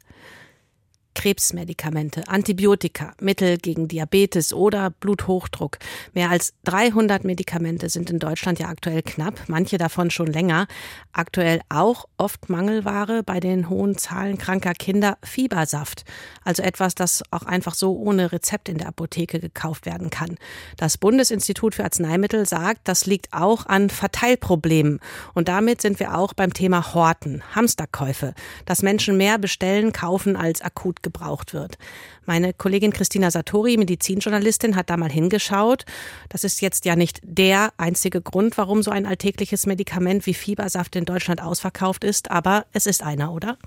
Krebsmedikamente, 1.14 2.28
Antibiotika, 2.28 3.14
Mittel 3.20 3.58
gegen 3.58 3.88
Diabetes 3.88 4.52
oder 4.52 4.90
Bluthochdruck. 4.90 5.78
Mehr 6.14 6.30
als 6.30 6.54
300 6.64 7.24
Medikamente 7.24 7.88
sind 7.88 8.10
in 8.10 8.18
Deutschland 8.18 8.58
ja 8.58 8.68
aktuell 8.68 9.02
knapp, 9.02 9.40
manche 9.48 9.78
davon 9.78 10.10
schon 10.10 10.26
länger. 10.26 10.66
Aktuell 11.12 11.60
auch 11.68 12.06
oft 12.16 12.48
Mangelware 12.48 13.22
bei 13.22 13.40
den 13.40 13.68
hohen 13.68 13.98
Zahlen 13.98 14.38
kranker 14.38 14.72
Kinder 14.72 15.18
Fiebersaft, 15.22 16.04
also 16.44 16.62
etwas, 16.62 16.94
das 16.94 17.22
auch 17.30 17.42
einfach 17.42 17.74
so 17.74 17.96
ohne 17.96 18.32
Rezept 18.32 18.68
in 18.68 18.78
der 18.78 18.88
Apotheke 18.88 19.40
gekauft 19.40 19.86
werden 19.86 20.10
kann. 20.10 20.36
Das 20.76 20.98
Bundesinstitut 20.98 21.74
für 21.74 21.84
Arzneimittel 21.84 22.46
sagt, 22.46 22.88
das 22.88 23.06
liegt 23.06 23.32
auch 23.32 23.66
an 23.66 23.90
Verteilproblemen. 23.90 25.00
Und 25.34 25.48
damit 25.48 25.82
sind 25.82 26.00
wir 26.00 26.16
auch 26.16 26.32
beim 26.32 26.52
Thema 26.52 26.94
Horten, 26.94 27.42
Hamsterkäufe, 27.54 28.34
dass 28.64 28.82
Menschen 28.82 29.16
mehr 29.16 29.38
bestellen, 29.38 29.92
kaufen 29.92 30.36
als 30.36 30.62
akut 30.62 31.01
gebraucht 31.02 31.54
wird. 31.54 31.78
Meine 32.26 32.52
Kollegin 32.52 32.92
Christina 32.92 33.30
Satori, 33.30 33.76
Medizinjournalistin, 33.76 34.76
hat 34.76 34.90
da 34.90 34.96
mal 34.96 35.10
hingeschaut. 35.10 35.84
Das 36.28 36.44
ist 36.44 36.60
jetzt 36.60 36.84
ja 36.84 36.96
nicht 36.96 37.20
der 37.22 37.72
einzige 37.76 38.20
Grund, 38.20 38.56
warum 38.58 38.82
so 38.82 38.90
ein 38.90 39.06
alltägliches 39.06 39.66
Medikament 39.66 40.26
wie 40.26 40.34
Fiebersaft 40.34 40.96
in 40.96 41.04
Deutschland 41.04 41.42
ausverkauft 41.42 42.04
ist, 42.04 42.30
aber 42.30 42.66
es 42.72 42.86
ist 42.86 43.02
einer, 43.02 43.32
oder? 43.32 43.58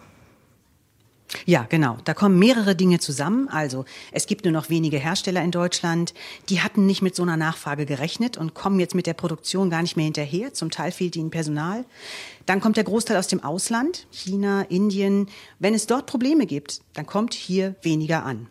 Ja, 1.45 1.65
genau. 1.67 1.97
Da 2.05 2.13
kommen 2.13 2.39
mehrere 2.39 2.75
Dinge 2.75 2.99
zusammen. 2.99 3.47
Also 3.49 3.85
es 4.11 4.25
gibt 4.25 4.45
nur 4.45 4.53
noch 4.53 4.69
wenige 4.69 4.97
Hersteller 4.97 5.41
in 5.41 5.51
Deutschland. 5.51 6.13
Die 6.49 6.61
hatten 6.61 6.85
nicht 6.85 7.01
mit 7.01 7.15
so 7.15 7.23
einer 7.23 7.37
Nachfrage 7.37 7.85
gerechnet 7.85 8.37
und 8.37 8.53
kommen 8.53 8.79
jetzt 8.79 8.95
mit 8.95 9.07
der 9.07 9.13
Produktion 9.13 9.69
gar 9.69 9.81
nicht 9.81 9.97
mehr 9.97 10.05
hinterher. 10.05 10.53
Zum 10.53 10.71
Teil 10.71 10.91
fehlt 10.91 11.15
ihnen 11.15 11.31
Personal. 11.31 11.85
Dann 12.45 12.61
kommt 12.61 12.77
der 12.77 12.83
Großteil 12.83 13.17
aus 13.17 13.27
dem 13.27 13.43
Ausland, 13.43 14.07
China, 14.11 14.61
Indien. 14.63 15.27
Wenn 15.59 15.73
es 15.73 15.87
dort 15.87 16.05
Probleme 16.05 16.45
gibt, 16.45 16.81
dann 16.93 17.05
kommt 17.05 17.33
hier 17.33 17.75
weniger 17.81 18.23
an. 18.23 18.47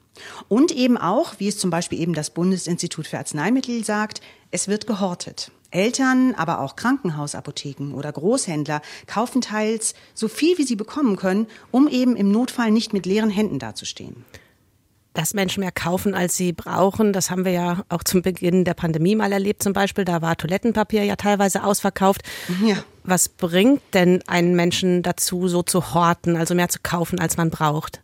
Und 0.49 0.71
eben 0.73 0.97
auch, 0.97 1.35
wie 1.39 1.49
es 1.49 1.59
zum 1.59 1.71
Beispiel 1.71 2.01
eben 2.01 2.15
das 2.15 2.31
Bundesinstitut 2.31 3.07
für 3.07 3.19
Arzneimittel 3.19 3.85
sagt, 3.85 4.21
es 4.51 4.69
wird 4.69 4.87
gehortet. 4.87 5.51
Eltern, 5.75 6.35
aber 6.37 6.61
auch 6.61 6.77
Krankenhausapotheken 6.77 7.93
oder 7.93 8.13
Großhändler 8.13 8.81
kaufen 9.07 9.41
teils 9.41 9.95
so 10.15 10.29
viel, 10.29 10.57
wie 10.59 10.65
sie 10.65 10.77
bekommen 10.77 11.17
können, 11.17 11.47
um 11.71 11.89
eben 11.89 12.17
im 12.17 12.31
Notfall 12.31 12.71
nicht 12.71 12.93
mit 12.93 13.07
leeren 13.07 13.31
Händen 13.31 13.59
dazustehen. 13.59 14.25
Dass 15.15 15.33
Menschen 15.33 15.61
mehr 15.61 15.71
kaufen, 15.71 16.13
als 16.15 16.37
sie 16.37 16.53
brauchen, 16.53 17.13
das 17.13 17.31
haben 17.31 17.45
wir 17.45 17.53
ja 17.53 17.85
auch 17.89 18.03
zum 18.03 18.23
Beginn 18.23 18.65
der 18.65 18.75
Pandemie 18.75 19.15
mal 19.15 19.31
erlebt 19.31 19.63
zum 19.63 19.73
Beispiel. 19.73 20.05
Da 20.05 20.23
war 20.23 20.37
Toilettenpapier 20.37 21.05
ja 21.05 21.15
teilweise 21.15 21.63
ausverkauft. 21.63 22.23
Ja. 22.65 22.77
Was 23.05 23.29
bringt 23.29 23.81
denn 23.93 24.23
einen 24.27 24.57
Menschen 24.57 25.03
dazu, 25.03 25.47
so 25.47 25.63
zu 25.63 25.95
horten, 25.95 26.37
also 26.37 26.57
mehr 26.57 26.69
zu 26.69 26.81
kaufen, 26.83 27.21
als 27.21 27.37
man 27.37 27.51
braucht? 27.51 28.01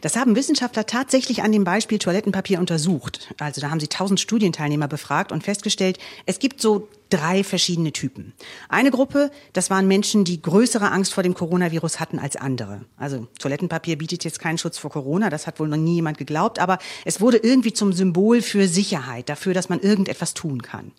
Das 0.00 0.16
haben 0.16 0.36
Wissenschaftler 0.36 0.86
tatsächlich 0.86 1.42
an 1.42 1.52
dem 1.52 1.64
Beispiel 1.64 1.98
Toilettenpapier 1.98 2.58
untersucht. 2.58 3.34
Also 3.38 3.60
da 3.60 3.70
haben 3.70 3.80
sie 3.80 3.88
tausend 3.88 4.20
Studienteilnehmer 4.20 4.88
befragt 4.88 5.32
und 5.32 5.44
festgestellt, 5.44 5.98
es 6.26 6.38
gibt 6.38 6.60
so 6.60 6.88
drei 7.10 7.42
verschiedene 7.42 7.92
Typen. 7.92 8.34
Eine 8.68 8.90
Gruppe, 8.90 9.30
das 9.52 9.70
waren 9.70 9.88
Menschen, 9.88 10.24
die 10.24 10.42
größere 10.42 10.90
Angst 10.90 11.14
vor 11.14 11.22
dem 11.22 11.34
Coronavirus 11.34 12.00
hatten 12.00 12.18
als 12.18 12.36
andere. 12.36 12.82
Also 12.96 13.26
Toilettenpapier 13.38 13.96
bietet 13.96 14.24
jetzt 14.24 14.40
keinen 14.40 14.58
Schutz 14.58 14.78
vor 14.78 14.90
Corona, 14.90 15.30
das 15.30 15.46
hat 15.46 15.58
wohl 15.60 15.68
noch 15.68 15.76
nie 15.76 15.96
jemand 15.96 16.18
geglaubt, 16.18 16.58
aber 16.58 16.78
es 17.04 17.20
wurde 17.20 17.38
irgendwie 17.38 17.72
zum 17.72 17.92
Symbol 17.92 18.42
für 18.42 18.68
Sicherheit, 18.68 19.28
dafür, 19.28 19.54
dass 19.54 19.68
man 19.68 19.80
irgendetwas 19.80 20.34
tun 20.34 20.62
kann. 20.62 20.92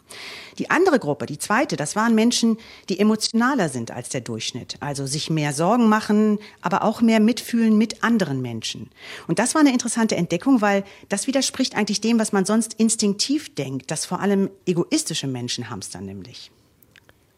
Die 0.58 0.70
andere 0.70 1.00
Gruppe, 1.00 1.26
die 1.26 1.38
zweite, 1.38 1.78
das 1.78 1.96
waren 1.96 2.16
Menschen, 2.16 2.58
die 2.90 3.00
emotionaler 3.00 3.70
sind 3.70 3.92
als 3.92 4.10
der 4.10 4.22
Durchschnitt, 4.22 4.78
also 4.82 5.06
sich 5.06 5.30
mehr 5.30 5.54
Sorgen 5.54 5.88
machen, 5.88 6.40
aber 6.62 6.84
auch 6.84 7.02
mehr 7.02 7.20
mitfühlen 7.20 7.78
mit 7.78 8.04
anderen 8.04 8.42
Menschen. 8.42 8.90
Und 9.28 9.40
das 9.40 9.54
war 9.54 9.62
eine 9.62 9.72
interessante 9.72 10.16
Entdeckung, 10.16 10.62
weil 10.62 10.84
das 11.08 11.28
widerspricht 11.28 11.76
eigentlich 11.76 12.02
dem, 12.02 12.20
was 12.20 12.34
man 12.34 12.46
sonst 12.46 12.74
instinktiv 12.74 13.54
denkt, 13.56 13.92
dass 13.92 14.06
vor 14.06 14.20
allem 14.20 14.50
egoistische 14.66 15.28
Menschen 15.28 15.70
hamstern 15.70 15.99
dann 16.00 16.06
nämlich. 16.06 16.52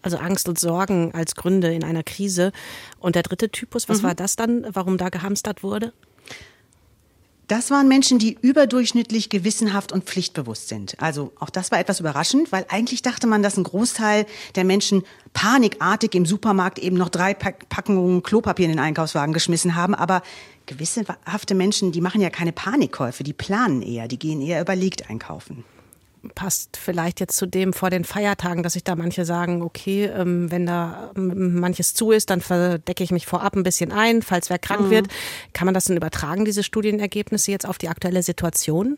Also 0.04 0.18
Angst 0.18 0.48
und 0.48 0.60
Sorgen 0.60 1.14
als 1.14 1.36
Gründe 1.36 1.74
in 1.74 1.84
einer 1.84 2.04
Krise. 2.04 2.52
Und 3.00 3.16
der 3.16 3.24
dritte 3.24 3.50
Typus, 3.50 3.90
was 3.90 4.02
mhm. 4.02 4.08
war 4.08 4.16
das 4.16 4.36
dann, 4.36 4.66
warum 4.74 4.98
da 4.98 5.10
gehamstert 5.10 5.64
wurde? 5.64 5.94
Das 7.48 7.70
waren 7.70 7.90
Menschen, 7.90 8.18
die 8.18 8.38
überdurchschnittlich 8.40 9.30
gewissenhaft 9.30 9.92
und 9.92 10.06
pflichtbewusst 10.06 10.70
sind. 10.70 10.96
Also 11.02 11.34
auch 11.38 11.50
das 11.50 11.70
war 11.70 11.80
etwas 11.80 12.00
überraschend, 12.00 12.52
weil 12.54 12.66
eigentlich 12.70 13.02
dachte 13.02 13.28
man, 13.28 13.44
dass 13.44 13.58
ein 13.58 13.66
Großteil 13.66 14.26
der 14.56 14.64
Menschen 14.64 15.04
panikartig 15.34 16.16
im 16.16 16.26
Supermarkt 16.26 16.80
eben 16.80 16.96
noch 16.96 17.10
drei 17.10 17.34
Packungen 17.34 18.24
Klopapier 18.24 18.66
in 18.66 18.72
den 18.72 18.80
Einkaufswagen 18.80 19.34
geschmissen 19.34 19.76
haben. 19.76 19.94
Aber 19.94 20.22
gewissenhafte 20.66 21.54
Menschen, 21.54 21.92
die 21.92 22.00
machen 22.00 22.22
ja 22.22 22.30
keine 22.30 22.54
Panikkäufe, 22.54 23.26
die 23.26 23.34
planen 23.34 23.82
eher, 23.82 24.08
die 24.08 24.18
gehen 24.18 24.42
eher 24.42 24.62
überlegt 24.62 25.10
einkaufen 25.10 25.66
passt 26.36 26.78
vielleicht 26.78 27.20
jetzt 27.20 27.36
zu 27.36 27.46
dem 27.46 27.74
vor 27.74 27.90
den 27.90 28.04
Feiertagen, 28.04 28.64
dass 28.64 28.74
sich 28.74 28.84
da 28.84 28.96
manche 28.96 29.26
sagen, 29.26 29.62
okay, 29.62 30.06
ähm, 30.06 30.52
wenn 30.52 30.66
da 30.66 31.12
ähm, 31.16 31.60
manches 31.60 31.94
zu 31.94 32.12
ist, 32.12 32.30
dann 32.30 32.42
verdecke 32.42 33.04
ich 33.04 33.12
mich 33.12 33.26
vorab 33.26 33.56
ein 33.56 33.64
bisschen 33.64 33.92
ein, 33.92 34.22
falls 34.22 34.50
wer 34.50 34.60
krank 34.60 34.88
mhm. 34.88 34.90
wird. 34.92 35.08
Kann 35.54 35.66
man 35.66 35.74
das 35.74 35.86
denn 35.86 35.98
übertragen, 35.98 36.46
diese 36.46 36.64
Studienergebnisse 36.64 37.52
jetzt 37.52 37.68
auf 37.68 37.78
die 37.78 37.90
aktuelle 37.90 38.24
Situation? 38.24 38.98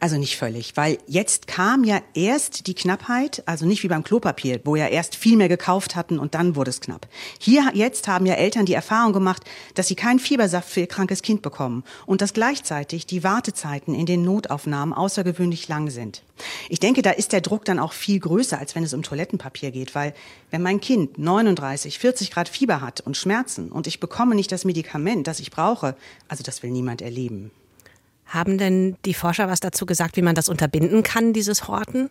Also 0.00 0.18
nicht 0.18 0.36
völlig, 0.36 0.76
weil 0.76 0.98
jetzt 1.06 1.46
kam 1.46 1.84
ja 1.84 2.00
erst 2.14 2.66
die 2.66 2.74
Knappheit, 2.74 3.42
also 3.46 3.66
nicht 3.66 3.82
wie 3.82 3.88
beim 3.88 4.04
Klopapier, 4.04 4.60
wo 4.64 4.76
ja 4.76 4.88
erst 4.88 5.16
viel 5.16 5.36
mehr 5.36 5.48
gekauft 5.48 5.96
hatten 5.96 6.18
und 6.18 6.34
dann 6.34 6.56
wurde 6.56 6.70
es 6.70 6.80
knapp. 6.80 7.06
Hier 7.38 7.70
jetzt 7.74 8.08
haben 8.08 8.26
ja 8.26 8.34
Eltern 8.34 8.66
die 8.66 8.74
Erfahrung 8.74 9.12
gemacht, 9.12 9.44
dass 9.74 9.88
sie 9.88 9.94
keinen 9.94 10.18
Fiebersaft 10.18 10.68
für 10.68 10.80
ihr 10.80 10.86
krankes 10.86 11.22
Kind 11.22 11.42
bekommen 11.42 11.84
und 12.06 12.20
dass 12.20 12.32
gleichzeitig 12.32 13.06
die 13.06 13.24
Wartezeiten 13.24 13.94
in 13.94 14.06
den 14.06 14.24
Notaufnahmen 14.24 14.94
außergewöhnlich 14.94 15.68
lang 15.68 15.90
sind. 15.90 16.22
Ich 16.68 16.80
denke, 16.80 17.02
da 17.02 17.10
ist 17.10 17.32
der 17.32 17.40
Druck 17.40 17.64
dann 17.64 17.78
auch 17.78 17.92
viel 17.92 18.18
größer, 18.18 18.58
als 18.58 18.74
wenn 18.74 18.82
es 18.82 18.94
um 18.94 19.02
Toilettenpapier 19.02 19.70
geht, 19.70 19.94
weil 19.94 20.14
wenn 20.50 20.62
mein 20.62 20.80
Kind 20.80 21.18
39, 21.18 21.98
40 21.98 22.30
Grad 22.30 22.48
Fieber 22.48 22.80
hat 22.80 23.00
und 23.00 23.16
Schmerzen 23.16 23.70
und 23.70 23.86
ich 23.86 24.00
bekomme 24.00 24.34
nicht 24.34 24.50
das 24.52 24.64
Medikament, 24.64 25.26
das 25.26 25.40
ich 25.40 25.50
brauche, 25.50 25.96
also 26.28 26.42
das 26.42 26.62
will 26.62 26.70
niemand 26.70 27.02
erleben. 27.02 27.50
Haben 28.32 28.56
denn 28.56 28.96
die 29.04 29.12
Forscher 29.12 29.46
was 29.46 29.60
dazu 29.60 29.84
gesagt, 29.84 30.16
wie 30.16 30.22
man 30.22 30.34
das 30.34 30.48
unterbinden 30.48 31.02
kann, 31.02 31.34
dieses 31.34 31.68
Horten? 31.68 32.08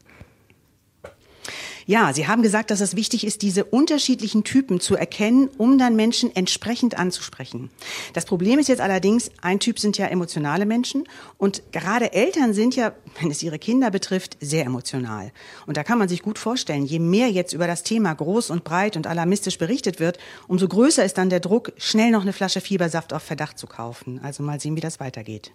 Ja, 1.87 2.13
Sie 2.13 2.27
haben 2.27 2.43
gesagt, 2.43 2.69
dass 2.69 2.79
es 2.79 2.95
wichtig 2.95 3.25
ist, 3.25 3.41
diese 3.41 3.65
unterschiedlichen 3.65 4.43
Typen 4.43 4.79
zu 4.79 4.95
erkennen, 4.95 5.49
um 5.57 5.79
dann 5.79 5.95
Menschen 5.95 6.33
entsprechend 6.35 6.97
anzusprechen. 6.97 7.71
Das 8.13 8.25
Problem 8.25 8.59
ist 8.59 8.69
jetzt 8.69 8.81
allerdings, 8.81 9.31
ein 9.41 9.59
Typ 9.59 9.79
sind 9.79 9.97
ja 9.97 10.05
emotionale 10.05 10.67
Menschen 10.67 11.05
und 11.39 11.63
gerade 11.71 12.13
Eltern 12.13 12.53
sind 12.53 12.75
ja, 12.75 12.93
wenn 13.19 13.31
es 13.31 13.41
ihre 13.41 13.57
Kinder 13.57 13.89
betrifft, 13.89 14.37
sehr 14.39 14.65
emotional. 14.65 15.31
Und 15.65 15.75
da 15.75 15.83
kann 15.83 15.97
man 15.97 16.07
sich 16.07 16.21
gut 16.21 16.37
vorstellen, 16.37 16.85
je 16.85 16.99
mehr 16.99 17.29
jetzt 17.29 17.53
über 17.53 17.65
das 17.65 17.81
Thema 17.81 18.13
groß 18.13 18.51
und 18.51 18.63
breit 18.63 18.95
und 18.95 19.07
alarmistisch 19.07 19.57
berichtet 19.57 19.99
wird, 19.99 20.19
umso 20.47 20.67
größer 20.67 21.03
ist 21.03 21.17
dann 21.17 21.31
der 21.31 21.39
Druck, 21.39 21.73
schnell 21.77 22.11
noch 22.11 22.21
eine 22.21 22.31
Flasche 22.33 22.61
Fiebersaft 22.61 23.11
auf 23.11 23.23
Verdacht 23.23 23.57
zu 23.57 23.65
kaufen. 23.65 24.19
Also 24.21 24.43
mal 24.43 24.59
sehen, 24.59 24.75
wie 24.75 24.81
das 24.81 24.99
weitergeht. 24.99 25.51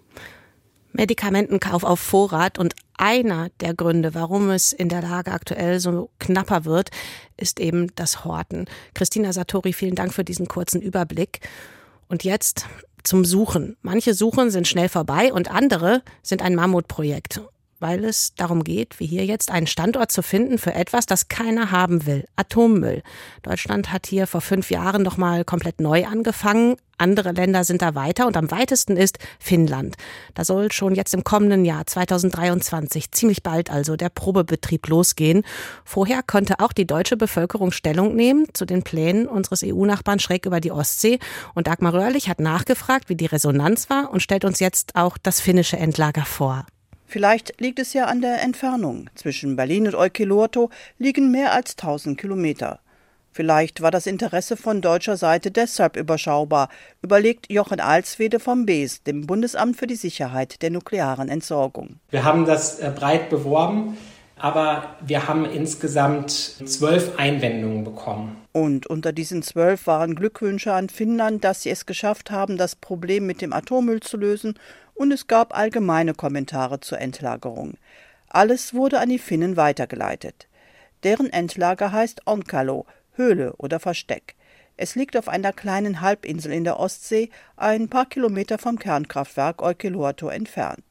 Medikamentenkauf 0.97 1.85
auf 1.85 2.01
Vorrat 2.01 2.59
und 2.59 2.75
einer 2.97 3.51
der 3.61 3.75
Gründe, 3.75 4.15
warum 4.15 4.51
es 4.51 4.73
in 4.73 4.89
der 4.89 5.03
Lage 5.03 5.33
aktuell 5.33 5.81
so 5.81 6.11
knapper 6.19 6.65
wird, 6.65 6.91
ist 7.37 7.61
eben 7.61 7.95
das 7.95 8.25
Horten. 8.25 8.67
Christina 8.95 9.33
Satori, 9.33 9.73
vielen 9.73 9.95
Dank 9.95 10.15
für 10.15 10.25
diesen 10.25 10.49
kurzen 10.49 10.81
Überblick. 10.81 11.41
Und 12.09 12.25
jetzt 12.25 12.67
zum 13.03 13.25
Suchen. 13.25 13.77
Manche 13.83 14.15
Suchen 14.15 14.51
sind 14.51 14.67
schnell 14.67 14.89
vorbei 14.89 15.33
und 15.33 15.51
andere 15.51 16.03
sind 16.23 16.43
ein 16.43 16.55
Mammutprojekt. 16.55 17.41
Weil 17.81 18.05
es 18.05 18.35
darum 18.35 18.65
geht, 18.65 18.99
wie 19.01 19.07
hier 19.07 19.25
jetzt 19.25 19.51
einen 19.51 19.67
Standort 19.67 20.11
zu 20.13 20.23
finden 20.23 20.59
für 20.59 20.75
etwas, 20.75 21.07
das 21.07 21.29
keiner 21.29 21.71
haben 21.71 22.07
will, 22.07 22.25
Atommüll. 22.37 23.03
Deutschland 23.43 23.93
hat 23.93 24.07
hier 24.07 24.27
vor 24.27 24.41
fünf 24.41 24.71
Jahren 24.71 25.03
noch 25.03 25.17
mal 25.17 25.45
komplett 25.45 25.81
neu 25.81 26.07
angefangen. 26.07 26.77
Andere 26.99 27.33
Länder 27.33 27.65
sind 27.65 27.83
da 27.83 27.95
weiter 27.95 28.27
und 28.27 28.39
am 28.39 28.51
weitesten 28.51 28.97
ist 28.97 29.19
Finnland. 29.39 29.97
Da 30.35 30.45
soll 30.45 30.73
schon 30.73 30.95
jetzt 30.95 31.13
im 31.13 31.25
kommenden 31.25 31.67
Jahr 31.67 31.87
2023, 31.87 33.11
ziemlich 33.13 33.43
bald 33.43 33.71
also, 33.71 33.97
der 33.97 34.09
Probebetrieb 34.09 34.89
losgehen. 34.89 35.43
Vorher 35.85 36.23
konnte 36.23 36.61
auch 36.61 36.73
die 36.73 36.87
deutsche 36.87 37.19
Bevölkerung 37.19 37.71
Stellung 37.71 38.17
nehmen 38.17 38.47
zu 38.55 38.65
den 38.65 38.83
Plänen 38.83 39.29
unseres 39.29 39.63
EU-Nachbarn 39.63 40.21
schräg 40.21 40.47
über 40.47 40.61
die 40.61 40.73
Ostsee. 40.73 41.19
Und 41.55 41.67
Dagmar 41.67 41.93
Röhrlich 41.93 42.31
hat 42.31 42.41
nachgefragt, 42.41 43.11
wie 43.11 43.17
die 43.17 43.27
Resonanz 43.27 43.91
war 43.91 44.11
und 44.11 44.21
stellt 44.21 44.47
uns 44.47 44.61
jetzt 44.61 44.97
auch 44.97 45.19
das 45.19 45.41
finnische 45.41 45.77
Endlager 45.77 46.25
vor. 46.25 46.65
Vielleicht 47.07 47.61
liegt 47.61 47.79
es 47.79 47.93
ja 47.93 48.07
an 48.07 48.21
der 48.21 48.43
Entfernung. 48.43 49.09
Zwischen 49.15 49.57
Berlin 49.57 49.87
und 49.87 49.95
Olkiluoto 49.95 50.71
liegen 50.99 51.31
mehr 51.31 51.53
als 51.53 51.73
1000 51.73 52.19
Kilometer. 52.21 52.81
Vielleicht 53.37 53.83
war 53.83 53.91
das 53.91 54.07
Interesse 54.07 54.57
von 54.57 54.81
deutscher 54.81 55.19
Seite 55.19 55.51
deshalb 55.51 55.97
überschaubar, 55.97 56.71
überlegt 57.03 57.53
Jochen 57.53 57.81
Alswede 57.81 58.41
vom 58.41 58.65
BES, 58.65 59.03
dem 59.03 59.27
Bundesamt 59.27 59.77
für 59.77 59.87
die 59.87 59.97
Sicherheit 59.97 60.63
der 60.63 60.71
nuklearen 60.71 61.29
Entsorgung. 61.29 62.01
Wir 62.09 62.25
haben 62.25 62.47
das 62.47 62.79
äh, 62.79 62.91
breit 62.97 63.29
beworben, 63.29 63.99
aber 64.39 64.97
wir 65.05 65.29
haben 65.29 65.45
insgesamt 65.45 66.31
zwölf 66.31 67.19
Einwendungen 67.19 67.85
bekommen. 67.85 68.37
Und 68.53 68.87
unter 68.87 69.13
diesen 69.13 69.43
zwölf 69.43 69.87
waren 69.87 70.15
Glückwünsche 70.15 70.73
an 70.73 70.89
Finnland, 70.89 71.45
dass 71.45 71.63
sie 71.63 71.71
es 71.71 71.85
geschafft 71.85 72.31
haben, 72.31 72.57
das 72.57 72.75
Problem 72.75 73.27
mit 73.27 73.43
dem 73.43 73.53
Atommüll 73.53 74.01
zu 74.01 74.17
lösen 74.17 74.55
und 74.97 75.13
es 75.13 75.27
gab 75.27 75.57
allgemeine 75.57 76.15
Kommentare 76.15 76.81
zur 76.81 76.99
Endlagerung. 76.99 77.75
Alles 78.29 78.75
wurde 78.75 78.99
an 78.99 79.09
die 79.09 79.19
Finnen 79.19 79.57
weitergeleitet. 79.57 80.49
Deren 81.05 81.33
Endlager 81.33 81.93
heißt 81.93 82.27
Onkalo, 82.27 82.87
Höhle 83.13 83.55
oder 83.57 83.79
Versteck. 83.79 84.35
Es 84.77 84.95
liegt 84.95 85.17
auf 85.17 85.29
einer 85.29 85.53
kleinen 85.53 86.01
Halbinsel 86.01 86.53
in 86.53 86.65
der 86.65 86.79
Ostsee, 86.79 87.31
ein 87.57 87.89
paar 87.89 88.07
Kilometer 88.07 88.59
vom 88.59 88.79
Kernkraftwerk 88.79 89.63
Olkiluoto 89.63 90.29
entfernt. 90.29 90.85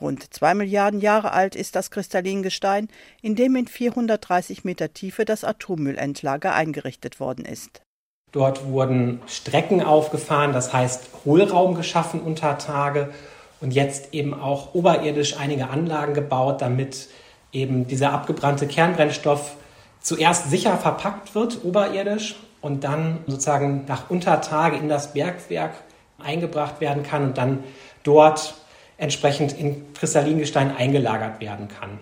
Rund 0.00 0.32
zwei 0.32 0.54
Milliarden 0.54 1.00
Jahre 1.00 1.32
alt 1.32 1.56
ist 1.56 1.74
das 1.74 1.90
Kristallingestein, 1.90 2.88
in 3.20 3.34
dem 3.34 3.56
in 3.56 3.66
430 3.66 4.64
Meter 4.64 4.92
Tiefe 4.94 5.24
das 5.24 5.44
Atommüllendlager 5.44 6.54
eingerichtet 6.54 7.20
worden 7.20 7.44
ist. 7.44 7.82
Dort 8.30 8.66
wurden 8.66 9.20
Strecken 9.26 9.82
aufgefahren, 9.82 10.52
das 10.52 10.72
heißt 10.72 11.08
Hohlraum 11.24 11.74
geschaffen 11.74 12.20
unter 12.20 12.58
Tage 12.58 13.12
und 13.60 13.72
jetzt 13.72 14.14
eben 14.14 14.34
auch 14.34 14.74
oberirdisch 14.74 15.36
einige 15.38 15.68
Anlagen 15.68 16.14
gebaut, 16.14 16.62
damit 16.62 17.08
eben 17.52 17.86
dieser 17.86 18.12
abgebrannte 18.12 18.66
Kernbrennstoff 18.66 19.56
zuerst 20.00 20.50
sicher 20.50 20.76
verpackt 20.76 21.34
wird, 21.34 21.64
oberirdisch, 21.64 22.36
und 22.60 22.84
dann 22.84 23.18
sozusagen 23.26 23.84
nach 23.86 24.10
Untertage 24.10 24.76
in 24.76 24.88
das 24.88 25.12
Bergwerk 25.12 25.74
eingebracht 26.18 26.80
werden 26.80 27.02
kann 27.02 27.24
und 27.24 27.38
dann 27.38 27.62
dort 28.02 28.54
entsprechend 28.96 29.56
in 29.56 29.92
Kristallingestein 29.94 30.76
eingelagert 30.76 31.40
werden 31.40 31.68
kann. 31.68 32.00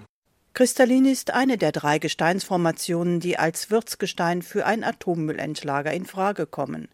Kristallin 0.55 1.05
ist 1.05 1.35
eine 1.35 1.59
der 1.59 1.73
drei 1.73 1.99
Gesteinsformationen, 1.99 3.21
die 3.21 3.39
als 3.39 3.71
Wirtsgestein 3.71 4.41
für 4.41 4.65
ein 4.65 4.85
Atommüllendlager 4.85 5.93
in 5.93 6.07
Frage 6.07 6.47
kommen. 6.47 6.89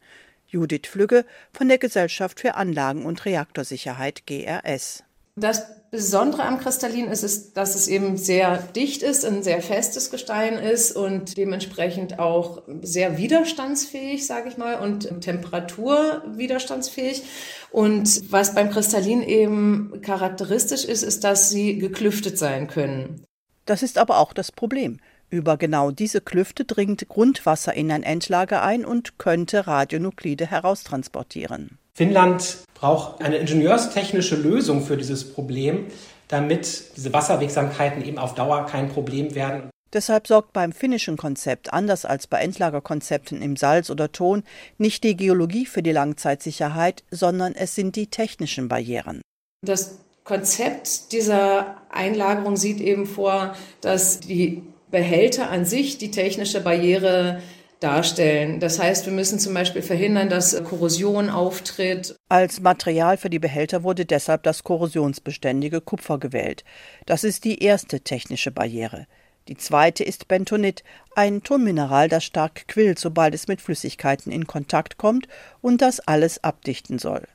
Judith 0.53 0.87
Flügge 0.87 1.25
von 1.53 1.69
der 1.69 1.79
Gesellschaft 1.79 2.39
für 2.39 2.55
Anlagen- 2.55 3.07
und 3.07 3.25
Reaktorsicherheit 3.25 4.27
GRS. 4.27 5.03
Das 5.35 5.65
Besondere 5.91 6.45
am 6.45 6.59
Kristallin 6.59 7.09
ist, 7.09 7.23
es, 7.23 7.55
dass 7.55 7.75
es 7.75 7.89
eben 7.89 8.19
sehr 8.19 8.59
dicht 8.59 9.03
ist, 9.03 9.25
ein 9.25 9.43
sehr 9.43 9.63
festes 9.63 10.11
Gestein 10.11 10.55
ist 10.55 10.93
und 10.93 11.39
dementsprechend 11.39 12.19
auch 12.19 12.63
sehr 12.83 13.17
widerstandsfähig, 13.17 14.27
sage 14.27 14.51
ich 14.51 14.59
mal, 14.59 14.81
und 14.81 15.23
temperaturwiderstandsfähig. 15.23 17.23
Und 17.71 18.31
was 18.31 18.55
beim 18.55 18.71
Kristallin 18.71 19.23
eben 19.23 20.03
charakteristisch 20.03 20.85
ist, 20.85 21.03
ist, 21.03 21.25
dass 21.25 21.49
sie 21.49 21.79
geklüftet 21.79 22.37
sein 22.39 22.67
können. 22.67 23.25
Das 23.65 23.83
ist 23.83 23.97
aber 23.97 24.19
auch 24.19 24.35
das 24.35 24.53
Problem. 24.53 24.99
Über 25.33 25.57
genau 25.57 25.91
diese 25.91 26.21
Klüfte 26.21 26.67
dringt 26.67 27.09
Grundwasser 27.09 27.73
in 27.73 27.91
ein 27.91 28.03
Endlager 28.03 28.63
ein 28.63 28.85
und 28.85 29.19
könnte 29.19 29.67
Radionuklide 29.67 30.47
heraustransportieren. 30.47 31.79
Finnland 31.95 32.59
braucht 32.75 33.23
eine 33.23 33.39
ingenieurstechnische 33.39 34.37
Lösung 34.37 34.83
für 34.85 34.99
dieses 34.99 35.33
Problem, 35.33 35.87
damit 36.29 36.97
diese 36.99 37.15
Wasserwegsamkeiten 37.15 38.05
eben 38.05 38.19
auf 38.19 38.35
Dauer 38.35 38.67
kein 38.67 38.91
Problem 38.91 39.35
werden. 39.35 39.71
Deshalb 39.95 40.27
sorgt 40.27 40.53
beim 40.53 40.73
finnischen 40.73 41.17
Konzept, 41.17 41.73
anders 41.73 42.05
als 42.05 42.27
bei 42.27 42.39
Endlagerkonzepten 42.41 43.41
im 43.41 43.57
Salz 43.57 43.89
oder 43.89 44.13
Ton, 44.13 44.43
nicht 44.77 45.03
die 45.03 45.17
Geologie 45.17 45.65
für 45.65 45.83
die 45.83 45.93
Langzeitsicherheit, 45.93 47.05
sondern 47.11 47.55
es 47.55 47.75
sind 47.75 47.97
die 47.97 48.09
technischen 48.09 48.69
Barrieren. 48.69 49.23
Das 49.65 49.99
Konzept 50.25 51.13
dieser 51.13 51.77
Einlagerung 51.91 52.59
sieht 52.59 52.81
eben 52.81 53.07
vor, 53.07 53.57
dass 53.81 54.21
die 54.21 54.63
Behälter 54.93 55.51
an 55.51 55.65
sich 55.65 55.99
die 55.99 56.13
technische 56.13 56.61
Barriere 56.61 57.41
darstellen. 57.81 58.61
Das 58.61 58.79
heißt, 58.79 59.07
wir 59.07 59.13
müssen 59.13 59.41
zum 59.41 59.55
Beispiel 59.55 59.83
verhindern, 59.83 60.29
dass 60.29 60.63
Korrosion 60.63 61.31
auftritt. 61.31 62.15
Als 62.29 62.61
Material 62.61 63.17
für 63.17 63.31
die 63.31 63.41
Behälter 63.41 63.83
wurde 63.83 64.05
deshalb 64.05 64.45
das 64.45 64.63
korrosionsbeständige 64.63 65.81
Kupfer 65.81 66.19
gewählt. 66.19 66.63
Das 67.07 67.25
ist 67.25 67.45
die 67.45 67.63
erste 67.65 68.01
technische 68.01 68.53
Barriere. 68.53 69.07
Die 69.49 69.57
zweite 69.57 70.05
ist 70.05 70.29
Bentonit, 70.29 70.85
ein 71.17 71.43
Tonmineral, 71.43 72.09
das 72.09 72.23
stark 72.23 72.69
quillt, 72.69 73.01
sobald 73.01 73.35
es 73.35 73.49
mit 73.49 73.61
Flüssigkeiten 73.61 74.31
in 74.31 74.47
Kontakt 74.47 74.99
kommt 74.99 75.27
und 75.61 75.83
das 75.83 75.99
alles 75.99 76.45
abdichten 76.45 77.01
soll. 77.01 77.27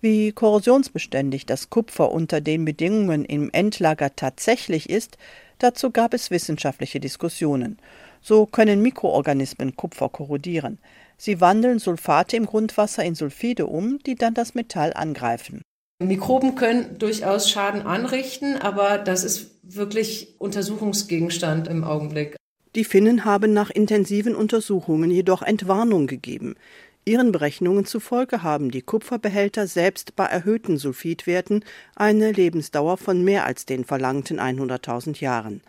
Wie 0.00 0.32
korrosionsbeständig 0.32 1.44
das 1.44 1.70
Kupfer 1.70 2.12
unter 2.12 2.40
den 2.40 2.64
Bedingungen 2.64 3.24
im 3.24 3.50
Endlager 3.52 4.14
tatsächlich 4.16 4.88
ist, 4.88 5.18
Dazu 5.58 5.90
gab 5.90 6.14
es 6.14 6.30
wissenschaftliche 6.30 7.00
Diskussionen. 7.00 7.78
So 8.20 8.46
können 8.46 8.82
Mikroorganismen 8.82 9.76
Kupfer 9.76 10.08
korrodieren. 10.08 10.78
Sie 11.16 11.40
wandeln 11.40 11.78
Sulfate 11.78 12.36
im 12.36 12.46
Grundwasser 12.46 13.04
in 13.04 13.14
Sulfide 13.14 13.66
um, 13.66 13.98
die 14.00 14.14
dann 14.14 14.34
das 14.34 14.54
Metall 14.54 14.92
angreifen. 14.94 15.62
Mikroben 16.02 16.54
können 16.54 16.98
durchaus 16.98 17.48
Schaden 17.48 17.82
anrichten, 17.82 18.56
aber 18.56 18.98
das 18.98 19.24
ist 19.24 19.50
wirklich 19.62 20.34
Untersuchungsgegenstand 20.38 21.68
im 21.68 21.84
Augenblick. 21.84 22.36
Die 22.74 22.84
Finnen 22.84 23.24
haben 23.24 23.52
nach 23.52 23.70
intensiven 23.70 24.34
Untersuchungen 24.34 25.10
jedoch 25.10 25.42
Entwarnung 25.42 26.08
gegeben. 26.08 26.56
Ihren 27.06 27.32
Berechnungen 27.32 27.84
zufolge 27.84 28.42
haben 28.42 28.70
die 28.70 28.80
Kupferbehälter 28.80 29.66
selbst 29.66 30.16
bei 30.16 30.24
erhöhten 30.24 30.78
Sulfidwerten 30.78 31.62
eine 31.94 32.32
Lebensdauer 32.32 32.96
von 32.96 33.22
mehr 33.22 33.44
als 33.44 33.66
den 33.66 33.84
verlangten 33.84 34.40
100.000 34.40 35.20
Jahren. 35.20 35.60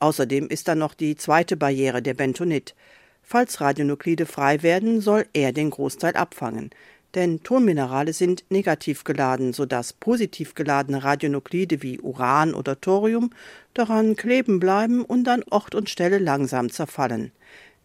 Außerdem 0.00 0.48
ist 0.48 0.66
da 0.66 0.74
noch 0.74 0.94
die 0.94 1.14
zweite 1.14 1.56
Barriere, 1.56 2.02
der 2.02 2.14
Bentonit. 2.14 2.74
Falls 3.22 3.60
Radionuklide 3.60 4.26
frei 4.26 4.64
werden, 4.64 5.00
soll 5.00 5.26
er 5.32 5.52
den 5.52 5.70
Großteil 5.70 6.16
abfangen. 6.16 6.70
Denn 7.14 7.42
Tonminerale 7.44 8.12
sind 8.12 8.44
negativ 8.50 9.04
geladen, 9.04 9.52
sodass 9.52 9.92
positiv 9.92 10.56
geladene 10.56 11.04
Radionuklide 11.04 11.82
wie 11.82 12.00
Uran 12.00 12.52
oder 12.52 12.80
Thorium 12.80 13.30
daran 13.74 14.16
kleben 14.16 14.58
bleiben 14.58 15.04
und 15.04 15.28
an 15.28 15.44
Ort 15.50 15.76
und 15.76 15.88
Stelle 15.88 16.18
langsam 16.18 16.70
zerfallen. 16.70 17.30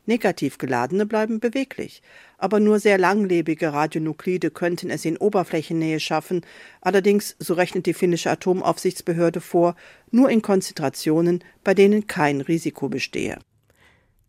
Negativ 0.06 0.58
geladene 0.58 1.06
bleiben 1.06 1.40
beweglich, 1.40 2.02
aber 2.38 2.60
nur 2.60 2.80
sehr 2.80 2.98
langlebige 2.98 3.74
Radionuklide 3.74 4.52
könnten 4.52 4.90
es 4.90 5.06
in 5.06 5.18
Oberflächennähe 5.18 6.00
schaffen, 6.00 6.46
allerdings, 6.82 7.36
so 7.40 7.54
rechnet 7.54 7.86
die 7.86 7.94
finnische 7.94 8.30
Atomaufsichtsbehörde 8.32 9.42
vor, 9.42 9.76
nur 10.12 10.30
in 10.30 10.42
Konzentrationen, 10.42 11.44
bei 11.64 11.74
denen 11.74 12.08
kein 12.08 12.42
Risiko 12.42 12.90
bestehe. 12.90 13.40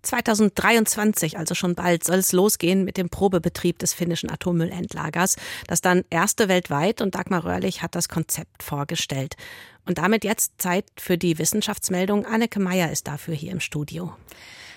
2023, 0.06 1.36
also 1.36 1.54
schon 1.54 1.74
bald, 1.74 2.04
soll 2.04 2.18
es 2.18 2.32
losgehen 2.32 2.84
mit 2.84 2.96
dem 2.96 3.08
Probebetrieb 3.08 3.78
des 3.78 3.92
finnischen 3.92 4.30
Atommüllendlagers. 4.30 5.36
Das 5.66 5.80
dann 5.80 6.04
erste 6.10 6.48
weltweit 6.48 7.02
und 7.02 7.14
Dagmar 7.14 7.44
Röhrlich 7.44 7.82
hat 7.82 7.94
das 7.94 8.08
Konzept 8.08 8.62
vorgestellt. 8.62 9.36
Und 9.84 9.98
damit 9.98 10.24
jetzt 10.24 10.52
Zeit 10.58 10.86
für 10.98 11.18
die 11.18 11.38
Wissenschaftsmeldung. 11.38 12.24
Anneke 12.24 12.60
Meyer 12.60 12.90
ist 12.90 13.06
dafür 13.08 13.34
hier 13.34 13.52
im 13.52 13.60
Studio. 13.60 14.14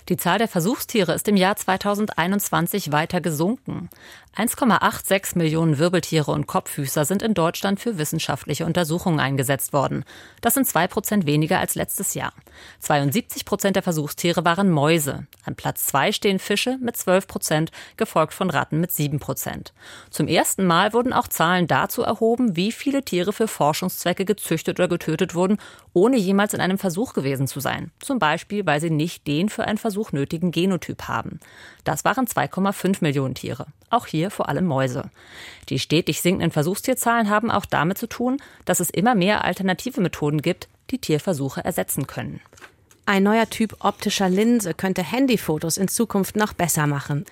Die 0.09 0.17
Zahl 0.17 0.39
der 0.39 0.47
Versuchstiere 0.47 1.13
ist 1.13 1.27
im 1.27 1.37
Jahr 1.37 1.55
2021 1.55 2.91
weiter 2.91 3.21
gesunken. 3.21 3.89
1,86 4.39 5.37
Millionen 5.37 5.79
Wirbeltiere 5.79 6.31
und 6.31 6.47
Kopffüßer 6.47 7.03
sind 7.03 7.21
in 7.21 7.33
Deutschland 7.33 7.81
für 7.81 7.97
wissenschaftliche 7.97 8.65
Untersuchungen 8.65 9.19
eingesetzt 9.19 9.73
worden. 9.73 10.05
Das 10.39 10.53
sind 10.53 10.65
zwei 10.65 10.87
Prozent 10.87 11.25
weniger 11.25 11.59
als 11.59 11.75
letztes 11.75 12.13
Jahr. 12.13 12.31
72 12.79 13.43
Prozent 13.43 13.75
der 13.75 13.83
Versuchstiere 13.83 14.45
waren 14.45 14.71
Mäuse. 14.71 15.27
An 15.43 15.55
Platz 15.55 15.87
zwei 15.87 16.13
stehen 16.13 16.39
Fische 16.39 16.77
mit 16.79 16.95
12 16.95 17.27
Prozent, 17.27 17.71
gefolgt 17.97 18.33
von 18.33 18.49
Ratten 18.49 18.79
mit 18.79 18.93
7 18.93 19.19
Prozent. 19.19 19.73
Zum 20.09 20.29
ersten 20.29 20.65
Mal 20.65 20.93
wurden 20.93 21.11
auch 21.11 21.27
Zahlen 21.27 21.67
dazu 21.67 22.01
erhoben, 22.03 22.55
wie 22.55 22.71
viele 22.71 23.03
Tiere 23.03 23.33
für 23.33 23.49
Forschungszwecke 23.49 24.23
gezüchtet 24.23 24.79
oder 24.79 24.87
getötet 24.87 25.35
wurden, 25.35 25.57
ohne 25.91 26.15
jemals 26.15 26.53
in 26.53 26.61
einem 26.61 26.77
Versuch 26.77 27.11
gewesen 27.11 27.47
zu 27.47 27.59
sein. 27.59 27.91
Zum 27.99 28.19
Beispiel, 28.19 28.65
weil 28.65 28.79
sie 28.79 28.89
nicht 28.89 29.27
den 29.27 29.49
für 29.49 29.65
einen 29.65 29.77
Versuch 29.77 30.13
nötigen 30.13 30.51
Genotyp 30.51 31.09
haben. 31.09 31.41
Das 31.83 32.05
waren 32.05 32.25
2,5 32.25 32.99
Millionen 33.01 33.35
Tiere. 33.35 33.67
Auch 33.89 34.05
hier 34.05 34.29
vor 34.31 34.49
allem 34.49 34.65
Mäuse. 34.65 35.09
Die 35.69 35.79
stetig 35.79 36.21
sinkenden 36.21 36.51
Versuchstierzahlen 36.51 37.29
haben 37.29 37.51
auch 37.51 37.65
damit 37.65 37.97
zu 37.97 38.07
tun, 38.07 38.37
dass 38.65 38.79
es 38.79 38.89
immer 38.89 39.15
mehr 39.15 39.43
alternative 39.43 40.01
Methoden 40.01 40.41
gibt, 40.41 40.67
die 40.91 40.99
Tierversuche 40.99 41.63
ersetzen 41.63 42.07
können. 42.07 42.39
Ein 43.09 43.23
neuer 43.23 43.49
Typ 43.49 43.75
optischer 43.79 44.29
Linse 44.29 44.75
könnte 44.75 45.01
Handyfotos 45.01 45.77
in 45.77 45.87
Zukunft 45.87 46.35
noch 46.35 46.53
besser 46.53 46.85
machen. 46.85 47.25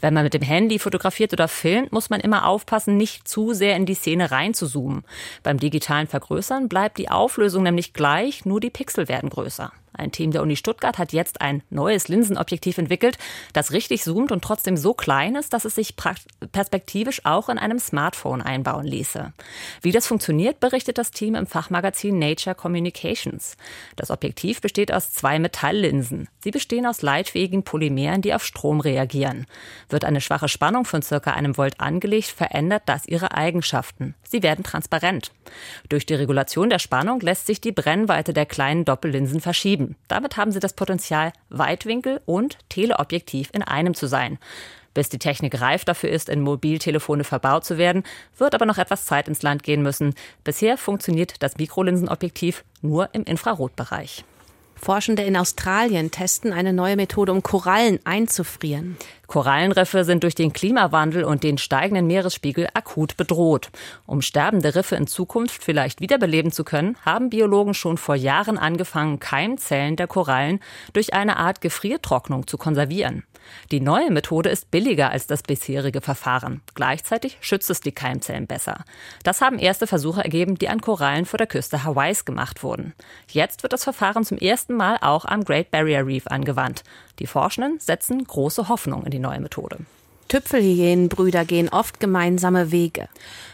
Wenn 0.00 0.14
man 0.14 0.22
mit 0.22 0.32
dem 0.32 0.42
Handy 0.42 0.78
fotografiert 0.78 1.32
oder 1.32 1.48
filmt, 1.48 1.90
muss 1.90 2.08
man 2.08 2.20
immer 2.20 2.46
aufpassen, 2.46 2.96
nicht 2.96 3.26
zu 3.26 3.52
sehr 3.52 3.74
in 3.74 3.84
die 3.84 3.94
Szene 3.94 4.30
reinzuzoomen. 4.30 5.02
Beim 5.42 5.58
digitalen 5.58 6.06
Vergrößern 6.06 6.68
bleibt 6.68 6.98
die 6.98 7.10
Auflösung 7.10 7.64
nämlich 7.64 7.94
gleich, 7.94 8.44
nur 8.44 8.60
die 8.60 8.70
Pixel 8.70 9.08
werden 9.08 9.28
größer. 9.28 9.72
Ein 9.96 10.12
Team 10.12 10.32
der 10.32 10.42
Uni 10.42 10.56
Stuttgart 10.56 10.98
hat 10.98 11.12
jetzt 11.12 11.40
ein 11.40 11.62
neues 11.70 12.08
Linsenobjektiv 12.08 12.78
entwickelt, 12.78 13.16
das 13.52 13.72
richtig 13.72 14.02
zoomt 14.02 14.32
und 14.32 14.42
trotzdem 14.42 14.76
so 14.76 14.92
klein 14.92 15.36
ist, 15.36 15.52
dass 15.52 15.64
es 15.64 15.76
sich 15.76 15.94
perspektivisch 16.52 17.24
auch 17.24 17.48
in 17.48 17.58
einem 17.58 17.78
Smartphone 17.78 18.42
einbauen 18.42 18.86
ließe. 18.86 19.32
Wie 19.82 19.92
das 19.92 20.06
funktioniert, 20.06 20.60
berichtet 20.60 20.98
das 20.98 21.12
Team 21.12 21.34
im 21.34 21.46
Fachmagazin 21.46 22.18
Nature 22.18 22.54
Communications. 22.54 23.56
Das 23.96 24.10
Objektiv 24.10 24.60
besteht 24.60 24.92
aus 24.92 25.12
zwei 25.12 25.38
Metalllinsen. 25.38 26.28
Sie 26.40 26.50
bestehen 26.50 26.86
aus 26.86 27.02
leitfähigen 27.02 27.62
Polymeren, 27.62 28.20
die 28.20 28.34
auf 28.34 28.44
Strom 28.44 28.80
reagieren. 28.80 29.46
Wird 29.88 30.04
eine 30.04 30.20
schwache 30.20 30.48
Spannung 30.48 30.84
von 30.84 31.02
circa 31.02 31.32
einem 31.32 31.56
Volt 31.56 31.80
angelegt, 31.80 32.28
verändert 32.28 32.82
das 32.86 33.06
ihre 33.06 33.32
Eigenschaften. 33.32 34.14
Sie 34.28 34.42
werden 34.42 34.64
transparent. 34.64 35.30
Durch 35.88 36.06
die 36.06 36.14
Regulation 36.14 36.70
der 36.70 36.78
Spannung 36.78 37.20
lässt 37.20 37.46
sich 37.46 37.60
die 37.60 37.72
Brennweite 37.72 38.32
der 38.32 38.46
kleinen 38.46 38.84
Doppellinsen 38.84 39.40
verschieben. 39.40 39.83
7. 39.84 39.96
Damit 40.08 40.36
haben 40.36 40.52
sie 40.52 40.60
das 40.60 40.72
Potenzial, 40.72 41.32
Weitwinkel 41.48 42.20
und 42.26 42.58
Teleobjektiv 42.68 43.50
in 43.52 43.62
einem 43.62 43.94
zu 43.94 44.06
sein. 44.06 44.38
Bis 44.94 45.08
die 45.08 45.18
Technik 45.18 45.60
reif 45.60 45.84
dafür 45.84 46.10
ist, 46.10 46.28
in 46.28 46.40
Mobiltelefone 46.40 47.24
verbaut 47.24 47.64
zu 47.64 47.78
werden, 47.78 48.04
wird 48.38 48.54
aber 48.54 48.64
noch 48.64 48.78
etwas 48.78 49.06
Zeit 49.06 49.26
ins 49.26 49.42
Land 49.42 49.64
gehen 49.64 49.82
müssen. 49.82 50.14
Bisher 50.44 50.78
funktioniert 50.78 51.42
das 51.42 51.56
Mikrolinsenobjektiv 51.56 52.64
nur 52.80 53.08
im 53.12 53.24
Infrarotbereich. 53.24 54.24
Forschende 54.76 55.22
in 55.22 55.36
Australien 55.36 56.10
testen 56.10 56.52
eine 56.52 56.72
neue 56.72 56.96
Methode, 56.96 57.32
um 57.32 57.42
Korallen 57.42 57.98
einzufrieren. 58.04 58.96
Korallenriffe 59.26 60.04
sind 60.04 60.22
durch 60.22 60.34
den 60.34 60.52
Klimawandel 60.52 61.24
und 61.24 61.42
den 61.42 61.58
steigenden 61.58 62.06
Meeresspiegel 62.06 62.68
akut 62.74 63.16
bedroht. 63.16 63.70
Um 64.06 64.22
sterbende 64.22 64.74
Riffe 64.74 64.96
in 64.96 65.06
Zukunft 65.06 65.62
vielleicht 65.62 66.00
wiederbeleben 66.00 66.52
zu 66.52 66.64
können, 66.64 66.96
haben 67.04 67.30
Biologen 67.30 67.74
schon 67.74 67.96
vor 67.96 68.14
Jahren 68.14 68.58
angefangen, 68.58 69.20
Keimzellen 69.20 69.96
der 69.96 70.06
Korallen 70.06 70.60
durch 70.92 71.14
eine 71.14 71.36
Art 71.36 71.60
Gefriertrocknung 71.60 72.46
zu 72.46 72.58
konservieren. 72.58 73.24
Die 73.70 73.80
neue 73.80 74.10
Methode 74.10 74.48
ist 74.48 74.70
billiger 74.70 75.10
als 75.10 75.26
das 75.26 75.42
bisherige 75.42 76.00
Verfahren. 76.00 76.62
Gleichzeitig 76.74 77.38
schützt 77.40 77.70
es 77.70 77.80
die 77.80 77.92
Keimzellen 77.92 78.46
besser. 78.46 78.84
Das 79.22 79.40
haben 79.40 79.58
erste 79.58 79.86
Versuche 79.86 80.22
ergeben, 80.22 80.56
die 80.56 80.68
an 80.68 80.80
Korallen 80.80 81.26
vor 81.26 81.38
der 81.38 81.46
Küste 81.46 81.84
Hawaiis 81.84 82.24
gemacht 82.24 82.62
wurden. 82.62 82.94
Jetzt 83.30 83.62
wird 83.62 83.72
das 83.72 83.84
Verfahren 83.84 84.24
zum 84.24 84.38
ersten 84.38 84.74
Mal 84.74 84.98
auch 85.00 85.24
am 85.24 85.44
Great 85.44 85.70
Barrier 85.70 86.06
Reef 86.06 86.26
angewandt. 86.26 86.84
Die 87.18 87.26
Forschenden 87.26 87.80
setzen 87.80 88.24
große 88.24 88.68
Hoffnung 88.68 89.04
in 89.04 89.10
die 89.10 89.18
neue 89.18 89.40
Methode. 89.40 89.78
Tüpfelhyänenbrüder 90.28 91.44
gehen 91.44 91.68
oft 91.68 92.00
gemeinsame 92.00 92.70
Wege. 92.70 93.08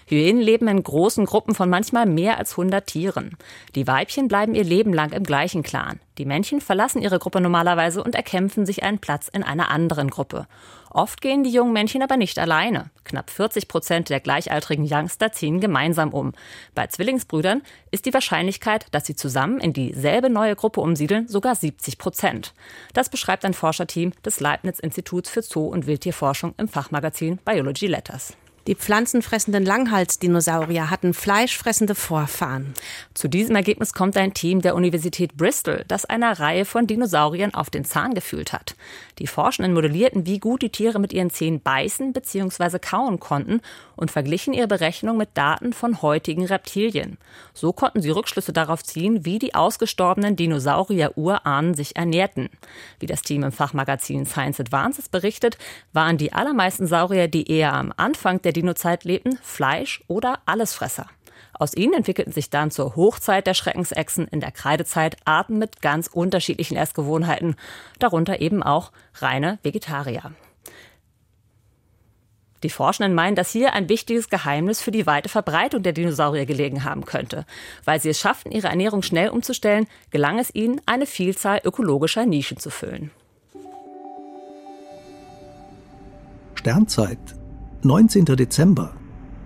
Hyänen 0.06 0.42
leben 0.42 0.66
in 0.68 0.82
großen 0.82 1.24
Gruppen 1.24 1.54
von 1.54 1.70
manchmal 1.70 2.06
mehr 2.06 2.38
als 2.38 2.52
100 2.52 2.86
Tieren. 2.86 3.36
Die 3.74 3.86
Weibchen 3.86 4.28
bleiben 4.28 4.54
ihr 4.54 4.64
Leben 4.64 4.92
lang 4.92 5.12
im 5.12 5.22
gleichen 5.22 5.62
Clan. 5.62 6.00
Die 6.18 6.24
Männchen 6.24 6.60
verlassen 6.60 7.00
ihre 7.00 7.18
Gruppe 7.18 7.40
normalerweise 7.40 8.02
und 8.02 8.14
erkämpfen 8.14 8.66
sich 8.66 8.82
einen 8.82 8.98
Platz 8.98 9.28
in 9.28 9.42
einer 9.42 9.70
anderen 9.70 10.10
Gruppe. 10.10 10.46
Oft 10.90 11.20
gehen 11.20 11.44
die 11.44 11.50
jungen 11.50 11.72
Männchen 11.72 12.02
aber 12.02 12.16
nicht 12.16 12.38
alleine. 12.38 12.90
Knapp 13.04 13.30
40 13.30 13.68
Prozent 13.68 14.10
der 14.10 14.20
gleichaltrigen 14.20 14.86
Youngster 14.90 15.30
ziehen 15.32 15.60
gemeinsam 15.60 16.12
um. 16.12 16.32
Bei 16.74 16.88
Zwillingsbrüdern 16.88 17.62
ist 17.92 18.06
die 18.06 18.14
Wahrscheinlichkeit, 18.14 18.86
dass 18.90 19.06
sie 19.06 19.14
zusammen 19.14 19.60
in 19.60 19.72
dieselbe 19.72 20.30
neue 20.30 20.56
Gruppe 20.56 20.80
umsiedeln, 20.80 21.28
sogar 21.28 21.54
70 21.54 21.96
Prozent. 21.98 22.54
Das 22.92 23.08
beschreibt 23.08 23.44
ein 23.44 23.54
Forscherteam 23.54 24.12
des 24.24 24.40
Leibniz-Instituts 24.40 25.30
für 25.30 25.42
Zoo- 25.42 25.68
und 25.68 25.86
Wildtierforschung 25.86 26.54
im 26.58 26.68
Fachmagazin 26.68 27.38
Biology 27.44 27.86
Letters. 27.86 28.36
Die 28.70 28.76
pflanzenfressenden 28.76 29.64
Langhalsdinosaurier 29.64 30.90
hatten 30.90 31.12
fleischfressende 31.12 31.96
Vorfahren. 31.96 32.72
Zu 33.14 33.26
diesem 33.26 33.56
Ergebnis 33.56 33.94
kommt 33.94 34.16
ein 34.16 34.32
Team 34.32 34.62
der 34.62 34.76
Universität 34.76 35.36
Bristol, 35.36 35.84
das 35.88 36.04
einer 36.04 36.38
Reihe 36.38 36.64
von 36.64 36.86
Dinosauriern 36.86 37.52
auf 37.52 37.68
den 37.68 37.84
Zahn 37.84 38.14
gefühlt 38.14 38.52
hat. 38.52 38.76
Die 39.18 39.26
Forschenden 39.26 39.74
modellierten, 39.74 40.24
wie 40.24 40.38
gut 40.38 40.62
die 40.62 40.70
Tiere 40.70 41.00
mit 41.00 41.12
ihren 41.12 41.30
Zähnen 41.30 41.60
beißen 41.60 42.12
bzw. 42.12 42.78
kauen 42.78 43.18
konnten 43.18 43.60
und 43.96 44.12
verglichen 44.12 44.54
ihre 44.54 44.68
Berechnung 44.68 45.16
mit 45.16 45.30
Daten 45.34 45.72
von 45.72 46.00
heutigen 46.00 46.46
Reptilien. 46.46 47.18
So 47.52 47.72
konnten 47.72 48.00
sie 48.00 48.10
Rückschlüsse 48.10 48.52
darauf 48.52 48.84
ziehen, 48.84 49.24
wie 49.24 49.40
die 49.40 49.56
ausgestorbenen 49.56 50.36
Dinosaurier-Urahnen 50.36 51.74
sich 51.74 51.96
ernährten. 51.96 52.50
Wie 53.00 53.06
das 53.06 53.22
Team 53.22 53.42
im 53.42 53.50
Fachmagazin 53.50 54.26
Science 54.26 54.60
Advances 54.60 55.08
berichtet, 55.08 55.58
waren 55.92 56.18
die 56.18 56.32
allermeisten 56.32 56.86
Saurier, 56.86 57.26
die 57.26 57.50
eher 57.50 57.72
am 57.72 57.92
Anfang 57.96 58.40
der 58.42 58.59
Dinozeit 58.60 59.04
lebten 59.04 59.38
Fleisch- 59.42 60.02
oder 60.06 60.40
Allesfresser. 60.46 61.06
Aus 61.52 61.74
ihnen 61.74 61.94
entwickelten 61.94 62.32
sich 62.32 62.50
dann 62.50 62.70
zur 62.70 62.96
Hochzeit 62.96 63.46
der 63.46 63.54
Schreckensechsen 63.54 64.26
in 64.28 64.40
der 64.40 64.50
Kreidezeit 64.50 65.16
Arten 65.24 65.58
mit 65.58 65.82
ganz 65.82 66.06
unterschiedlichen 66.06 66.76
Essgewohnheiten, 66.76 67.56
darunter 67.98 68.40
eben 68.40 68.62
auch 68.62 68.92
reine 69.16 69.58
Vegetarier. 69.62 70.32
Die 72.62 72.70
Forschenden 72.70 73.14
meinen, 73.14 73.36
dass 73.36 73.50
hier 73.50 73.72
ein 73.72 73.88
wichtiges 73.88 74.28
Geheimnis 74.28 74.82
für 74.82 74.90
die 74.90 75.06
weite 75.06 75.30
Verbreitung 75.30 75.82
der 75.82 75.94
Dinosaurier 75.94 76.44
gelegen 76.44 76.84
haben 76.84 77.06
könnte. 77.06 77.46
Weil 77.86 78.00
sie 78.00 78.10
es 78.10 78.20
schafften, 78.20 78.52
ihre 78.52 78.68
Ernährung 78.68 79.02
schnell 79.02 79.30
umzustellen, 79.30 79.86
gelang 80.10 80.38
es 80.38 80.54
ihnen, 80.54 80.80
eine 80.84 81.06
Vielzahl 81.06 81.60
ökologischer 81.64 82.26
Nischen 82.26 82.58
zu 82.58 82.68
füllen. 82.68 83.10
Sternzeit 86.54 87.18
19. 87.82 88.26
Dezember. 88.26 88.92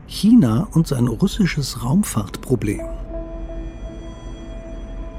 China 0.09 0.67
und 0.73 0.89
sein 0.89 1.07
russisches 1.07 1.85
Raumfahrtproblem. 1.85 2.81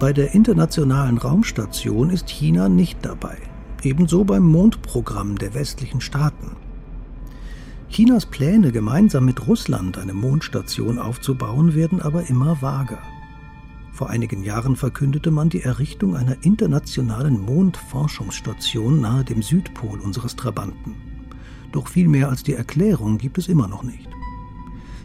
Bei 0.02 0.12
der 0.12 0.36
internationalen 0.36 1.18
Raumstation 1.18 2.10
ist 2.10 2.30
China 2.30 2.68
nicht 2.68 3.06
dabei, 3.06 3.38
ebenso 3.84 4.26
beim 4.26 4.44
Mondprogramm 4.44 5.38
der 5.38 5.54
westlichen 5.54 6.02
Staaten. 6.02 6.58
Chinas 7.88 8.26
Pläne, 8.26 8.74
gemeinsam 8.74 9.24
mit 9.24 9.48
Russland 9.48 9.98
eine 9.98 10.14
Mondstation 10.14 11.00
aufzubauen, 11.00 11.74
werden 11.74 12.02
aber 12.02 12.30
immer 12.30 12.62
vager. 12.62 13.00
Vor 13.94 14.10
einigen 14.10 14.44
Jahren 14.44 14.76
verkündete 14.76 15.32
man 15.32 15.48
die 15.48 15.62
Errichtung 15.62 16.18
einer 16.18 16.36
internationalen 16.44 17.40
Mondforschungsstation 17.40 19.00
nahe 19.00 19.24
dem 19.24 19.42
Südpol 19.42 20.02
unseres 20.02 20.36
Trabanten. 20.36 21.15
Doch 21.76 21.90
viel 21.90 22.08
mehr 22.08 22.30
als 22.30 22.42
die 22.42 22.54
Erklärung 22.54 23.18
gibt 23.18 23.38
es 23.38 23.50
immer 23.50 23.68
noch 23.68 23.84
nicht. 23.84 24.08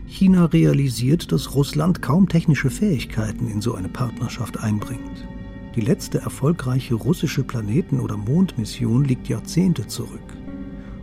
China 0.06 0.44
realisiert, 0.44 1.32
dass 1.32 1.56
Russland 1.56 2.00
kaum 2.00 2.28
technische 2.28 2.70
Fähigkeiten 2.70 3.48
in 3.48 3.60
so 3.60 3.74
eine 3.74 3.88
Partnerschaft 3.88 4.56
einbringt. 4.60 5.26
Die 5.74 5.80
letzte 5.80 6.18
erfolgreiche 6.18 6.94
russische 6.94 7.42
Planeten- 7.42 7.98
oder 7.98 8.16
Mondmission 8.16 9.04
liegt 9.04 9.28
Jahrzehnte 9.28 9.88
zurück. 9.88 10.36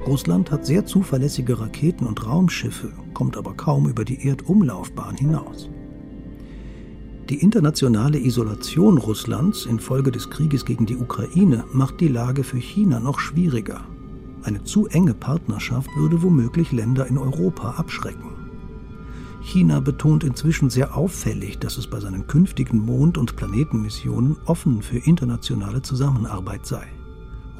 Russland 0.06 0.52
hat 0.52 0.66
sehr 0.66 0.86
zuverlässige 0.86 1.60
Raketen 1.60 2.08
und 2.08 2.26
Raumschiffe, 2.26 2.94
kommt 3.14 3.36
aber 3.36 3.54
kaum 3.54 3.90
über 3.90 4.06
die 4.06 4.26
Erdumlaufbahn 4.26 5.18
hinaus. 5.18 5.70
Die 7.30 7.42
internationale 7.42 8.20
Isolation 8.20 8.98
Russlands 8.98 9.66
infolge 9.66 10.14
des 10.14 10.30
Krieges 10.30 10.64
gegen 10.64 10.86
die 10.86 10.96
Ukraine 10.96 11.66
macht 11.74 12.00
die 12.00 12.08
Lage 12.08 12.46
für 12.46 12.58
China 12.58 13.02
noch 13.02 13.20
schwieriger. 13.20 13.84
Eine 14.48 14.64
zu 14.64 14.88
enge 14.88 15.14
Partnerschaft 15.14 15.90
würde 15.98 16.24
womöglich 16.24 16.72
Länder 16.72 17.06
in 17.08 17.18
Europa 17.18 17.72
abschrecken. 17.72 18.30
China 19.42 19.82
betont 19.82 20.24
inzwischen 20.24 20.70
sehr 20.70 20.96
auffällig, 20.96 21.60
dass 21.60 21.78
es 21.78 21.88
bei 21.88 22.00
seinen 22.00 22.28
künftigen 22.28 22.80
Mond- 22.80 23.18
und 23.18 23.36
Planetenmissionen 23.36 24.38
offen 24.46 24.82
für 24.82 25.00
internationale 25.00 25.82
Zusammenarbeit 25.82 26.66
sei. 26.66 26.88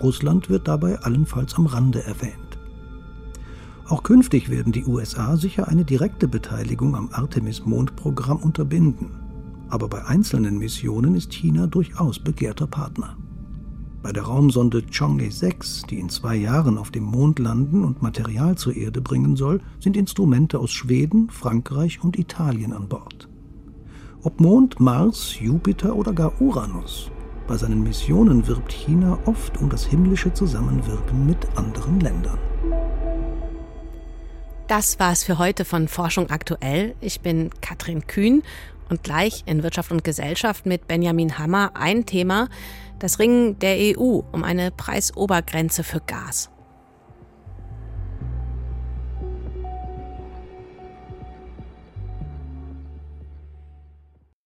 Russland 0.02 0.50
wird 0.50 0.70
dabei 0.70 0.98
allenfalls 1.00 1.56
am 1.56 1.66
Rande 1.66 2.06
erwähnt. 2.06 2.58
Auch 3.90 4.04
künftig 4.04 4.50
werden 4.50 4.72
die 4.72 4.86
USA 4.86 5.36
sicher 5.36 5.68
eine 5.68 5.84
direkte 5.84 6.30
Beteiligung 6.30 6.96
am 6.96 7.10
Artemis-Mondprogramm 7.12 8.38
unterbinden. 8.38 9.10
Aber 9.68 9.90
bei 9.90 10.06
einzelnen 10.06 10.58
Missionen 10.58 11.16
ist 11.16 11.34
China 11.34 11.68
durchaus 11.68 12.18
begehrter 12.18 12.68
Partner. 12.68 13.18
Bei 14.08 14.14
der 14.14 14.24
Raumsonde 14.24 14.84
Chang'e 14.90 15.30
6, 15.30 15.82
die 15.90 16.00
in 16.00 16.08
zwei 16.08 16.38
Jahren 16.38 16.78
auf 16.78 16.92
dem 16.92 17.04
Mond 17.04 17.40
landen 17.40 17.84
und 17.84 18.02
Material 18.02 18.58
zur 18.58 18.74
Erde 18.74 19.02
bringen 19.02 19.36
soll, 19.36 19.60
sind 19.82 19.98
Instrumente 19.98 20.60
aus 20.60 20.72
Schweden, 20.72 21.30
Frankreich 21.30 22.02
und 22.02 22.18
Italien 22.18 22.72
an 22.72 22.88
Bord. 22.88 23.28
Ob 24.24 24.40
Mond, 24.40 24.80
Mars, 24.80 25.38
Jupiter 25.42 25.94
oder 25.94 26.14
gar 26.14 26.42
Uranus, 26.42 27.12
bei 27.50 27.58
seinen 27.58 27.84
Missionen 27.84 28.48
wirbt 28.48 28.72
China 28.72 29.20
oft 29.26 29.58
um 29.58 29.70
das 29.70 29.86
himmlische 29.86 30.34
Zusammenwirken 30.34 31.26
mit 31.26 31.46
anderen 31.58 32.00
Ländern. 32.00 32.40
Das 34.70 35.02
war 35.02 35.12
es 35.12 35.26
für 35.26 35.38
heute 35.38 35.66
von 35.66 35.90
Forschung 35.90 36.30
aktuell. 36.30 36.96
Ich 37.02 37.20
bin 37.20 37.50
Katrin 37.60 38.08
Kühn 38.08 38.42
und 38.90 39.04
gleich 39.04 39.44
in 39.46 39.64
Wirtschaft 39.64 39.92
und 39.92 40.06
Gesellschaft 40.06 40.66
mit 40.66 40.88
Benjamin 40.88 41.38
Hammer 41.38 41.72
ein 41.74 42.06
Thema, 42.06 42.48
das 43.00 43.20
Ringen 43.20 43.60
der 43.60 43.78
EU 43.78 44.22
um 44.32 44.44
eine 44.44 44.72
Preisobergrenze 44.72 45.84
für 45.84 46.02
Gas. 46.02 46.50